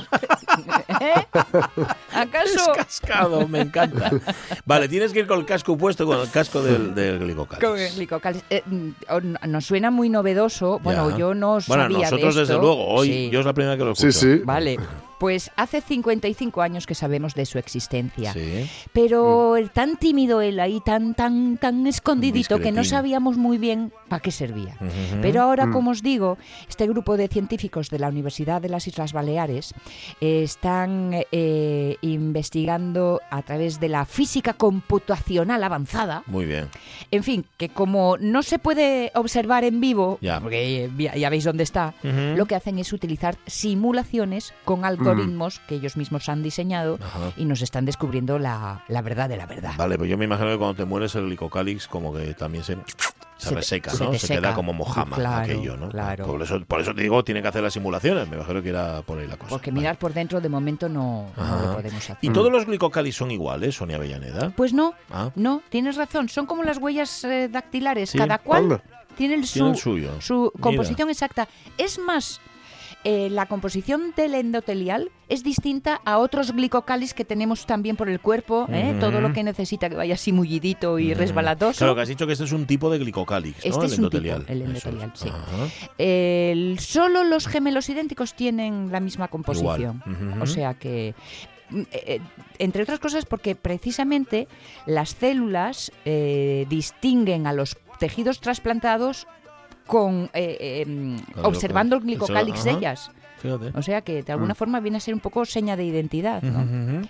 [1.01, 1.27] ¿Eh?
[2.15, 2.73] ¿Acaso?
[2.77, 4.11] Cascado, me encanta.
[4.65, 7.19] vale, tienes que ir con el casco puesto, con el casco del, del.
[7.59, 8.45] Con el glicocálix.
[8.51, 10.79] Eh, mm, o- nos suena muy novedoso.
[10.79, 11.17] Bueno, Ya.
[11.19, 12.63] yo no Bueno, sabía de nosotros desde esto.
[12.65, 13.31] luego, hoy Sí.
[13.31, 14.27] yo es la primera que lo Sí, escucho.
[14.37, 14.43] sí.
[14.45, 14.79] Vale.
[15.21, 18.33] Pues hace 55 años que sabemos de su existencia.
[18.33, 18.69] Sí.
[18.93, 24.21] Pero tan tímido él ahí, tan tan tan escondidito que no sabíamos muy bien para
[24.21, 24.77] qué servía.
[25.21, 29.13] Pero ahora, como os digo, este grupo de científicos de la Universidad de las Islas
[29.13, 29.75] Baleares
[30.23, 36.23] eh, están eh, investigando a través de la física computacional avanzada.
[36.27, 36.69] Muy bien.
[37.11, 40.41] En fin, que como no se puede observar en vivo, Ya.
[40.41, 45.75] porque ya, ya veis dónde está, lo que hacen es utilizar simulaciones con algoritmos que
[45.77, 47.33] ellos mismos han diseñado Ajá.
[47.37, 49.73] y nos están descubriendo la, la verdad de la verdad.
[49.77, 52.77] Vale, pues yo me imagino que cuando te mueres el glicocálix como que también se,
[53.37, 54.13] se, Se reseca, se ¿no?
[54.15, 55.89] Se queda como mojama Claro, aquello, ¿no?
[55.89, 56.27] claro.
[56.27, 58.29] Por eso, por eso te digo, tiene que hacer las simulaciones.
[58.29, 59.49] Me imagino que era por ahí la cosa.
[59.51, 62.19] Porque mirar por dentro de momento no, lo podemos hacer.
[62.21, 64.51] ¿Y todos los glicocálix son iguales, Sonia Avellaneda?
[64.57, 65.31] Pues no, Ah.
[65.37, 66.29] no, tienes razón.
[66.29, 68.11] Son como las huellas eh, dactilares.
[68.11, 68.19] Sí.
[68.19, 68.83] Cada cual
[69.17, 70.21] tiene el su, el suyo.
[70.21, 70.63] su Mira.
[70.63, 71.49] composición exacta.
[71.79, 72.41] Es más,
[73.05, 78.21] eh, la composición del endotelial es distinta a otros glicocalis que tenemos también por el
[78.21, 78.95] cuerpo, ¿eh?
[79.01, 81.79] Todo lo que necesita que vaya así mullidito y resbalatoso.
[81.79, 83.71] Claro, que has dicho que este es un tipo de glicocálix, ¿no?
[83.71, 84.45] Este el es un tipo, endotelial.
[84.49, 86.77] el endotelial, es.
[86.77, 86.93] sí.
[86.93, 90.03] Solo los gemelos idénticos tienen la misma composición.
[90.41, 91.15] O sea que,
[91.71, 92.21] mm, eh,
[92.59, 94.49] entre otras cosas, porque precisamente
[94.85, 99.27] las células eh, distinguen a los tejidos trasplantados
[99.91, 103.11] con eh, eh, Claro, observando el glicocálix de ellas.
[103.39, 103.73] Fíjate.
[103.75, 104.57] O sea que de alguna Mm.
[104.57, 106.43] forma viene a ser un poco seña de identidad.
[106.43, 107.03] ¿no?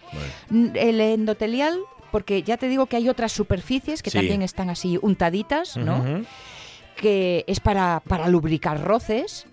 [0.74, 1.78] El endotelial,
[2.10, 4.18] porque ya te digo que hay otras superficies que Sí.
[4.18, 6.02] también están así untaditas, ¿no?
[6.96, 9.46] Que es para, para lubricar roces,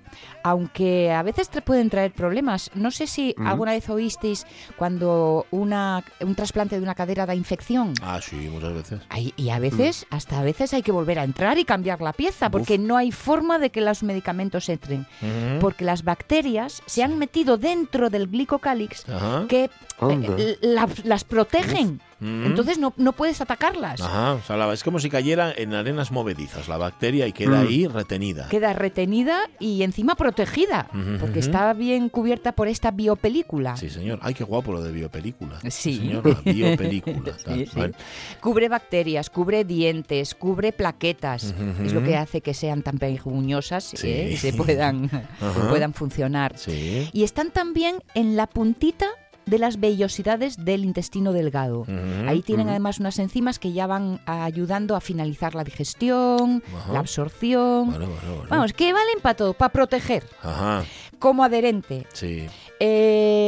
[0.43, 2.71] aunque a veces te pueden traer problemas.
[2.73, 3.47] No sé si Ujú.
[3.47, 4.45] alguna vez oísteis
[4.77, 7.93] cuando una, un trasplante de una cadera da infección.
[8.01, 9.01] Ah, sí, muchas veces.
[9.35, 12.49] Y a veces, hasta a veces hay que volver a entrar y cambiar la pieza,
[12.49, 12.79] porque Uf.
[12.81, 15.07] no hay forma de que los medicamentos entren.
[15.21, 15.59] Ujú.
[15.59, 19.05] Porque las bacterias se han metido dentro del glicocálix
[19.47, 19.69] que
[20.01, 22.01] eh, la- las protegen.
[22.19, 22.29] Ujú.
[22.45, 24.01] Entonces no, no puedes atacarlas.
[24.01, 27.61] Ajá, o sea, la- es como si cayera en arenas movedizas la bacteria y queda
[27.63, 27.67] Mm.
[27.67, 28.47] ahí retenida.
[28.49, 30.89] Queda retenida y encima protegida,
[31.19, 33.77] porque está bien cubierta por esta biopelícula.
[33.77, 34.19] Sí, señor.
[34.21, 35.59] Ay, qué guapo lo de biopelícula.
[35.69, 35.97] Sí.
[35.97, 37.37] señor, la biopelícula.
[37.45, 37.55] tal.
[37.55, 37.79] Sí, sí.
[37.79, 37.93] Vale.
[38.41, 41.53] Cubre bacterias, cubre dientes, cubre plaquetas.
[41.83, 44.07] Es lo que hace que sean tan peguñosas Sí.
[44.09, 44.29] ¿eh?
[44.33, 45.09] y se puedan,
[45.69, 46.57] puedan funcionar.
[46.57, 47.09] Sí.
[47.13, 49.07] Y están también en la puntita
[49.47, 51.85] de las vellosidades del intestino delgado.
[52.27, 56.93] Ahí tienen además unas enzimas que ya van ayudando a finalizar la digestión, Ajá.
[56.93, 57.87] la absorción.
[57.89, 58.47] Bueno, bueno, bueno.
[58.49, 60.23] Vamos, que valen para todo, para proteger.
[60.43, 60.83] Ajá,
[61.19, 62.45] Como adherente, sí.
[62.79, 63.46] eh,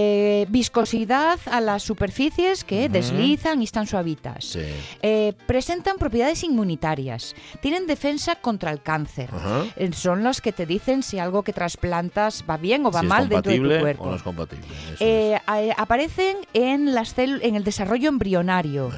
[0.49, 4.45] viscosidad a las superficies que deslizan y están suavitas.
[4.45, 4.61] Sí.
[5.01, 7.35] Eh, presentan propiedades inmunitarias.
[7.61, 9.29] Tienen defensa contra el cáncer.
[9.75, 13.05] Eh, son los que te dicen si algo que trasplantas va bien o va Si
[13.05, 14.03] es mal dentro de tu cuerpo.
[14.03, 14.65] o no es compatible.
[14.93, 18.91] eso Eh, a- aparecen en, las en el desarrollo embrionario.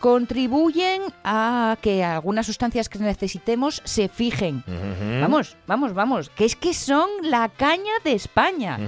[0.00, 4.62] Contribuyen a que algunas sustancies que necesitemos se fijen.
[5.20, 6.28] Vamos, vamos, vamos.
[6.30, 8.78] Que es que son la caña de España.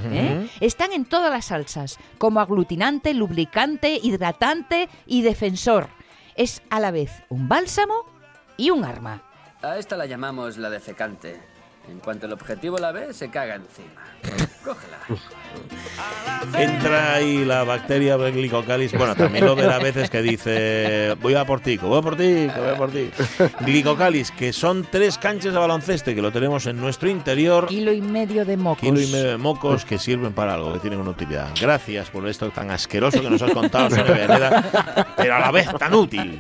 [0.61, 1.86] Están en todas las salsas,
[2.19, 5.89] como aglutinante, lubricante, hidratante y defensor.
[6.35, 7.95] Es a la vez un bálsamo
[8.57, 9.23] y un arma.
[9.63, 11.41] A esta la llamamos la defecante.
[11.89, 14.03] En cuanto el objetivo la ve, se caga encima.
[14.65, 14.99] Cógela.
[16.57, 18.93] Entra ahí la bacteria Glycocalis.
[18.97, 22.17] Bueno, también lo verá a veces que dice: Voy a por ti, voy a por
[22.17, 23.11] ti, voy a por ti.
[23.61, 27.67] Glycocalis, que son tres canchas de baloncesto que lo tenemos en nuestro interior.
[27.67, 28.81] Kilo y medio de mocos.
[28.81, 31.49] Kilo y medio de mocos que sirven para algo, que tienen una utilidad.
[31.61, 35.69] Gracias por esto tan asqueroso que nos has contado sobre Venera, pero a la vez
[35.79, 36.39] tan útil.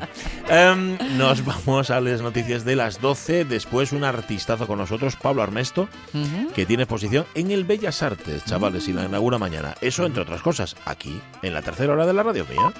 [0.48, 3.44] Em, nos vamos a las noticias de las 12.
[3.44, 6.52] Después un artistazo con nosotros, Pablo Armesto, Ujú.
[6.54, 9.74] que tiene exposición en el Bellas Artes, chavales, y la inaugura mañana.
[9.80, 12.72] Eso, entre otras cosas, aquí, en la tercera hora de la radio mía.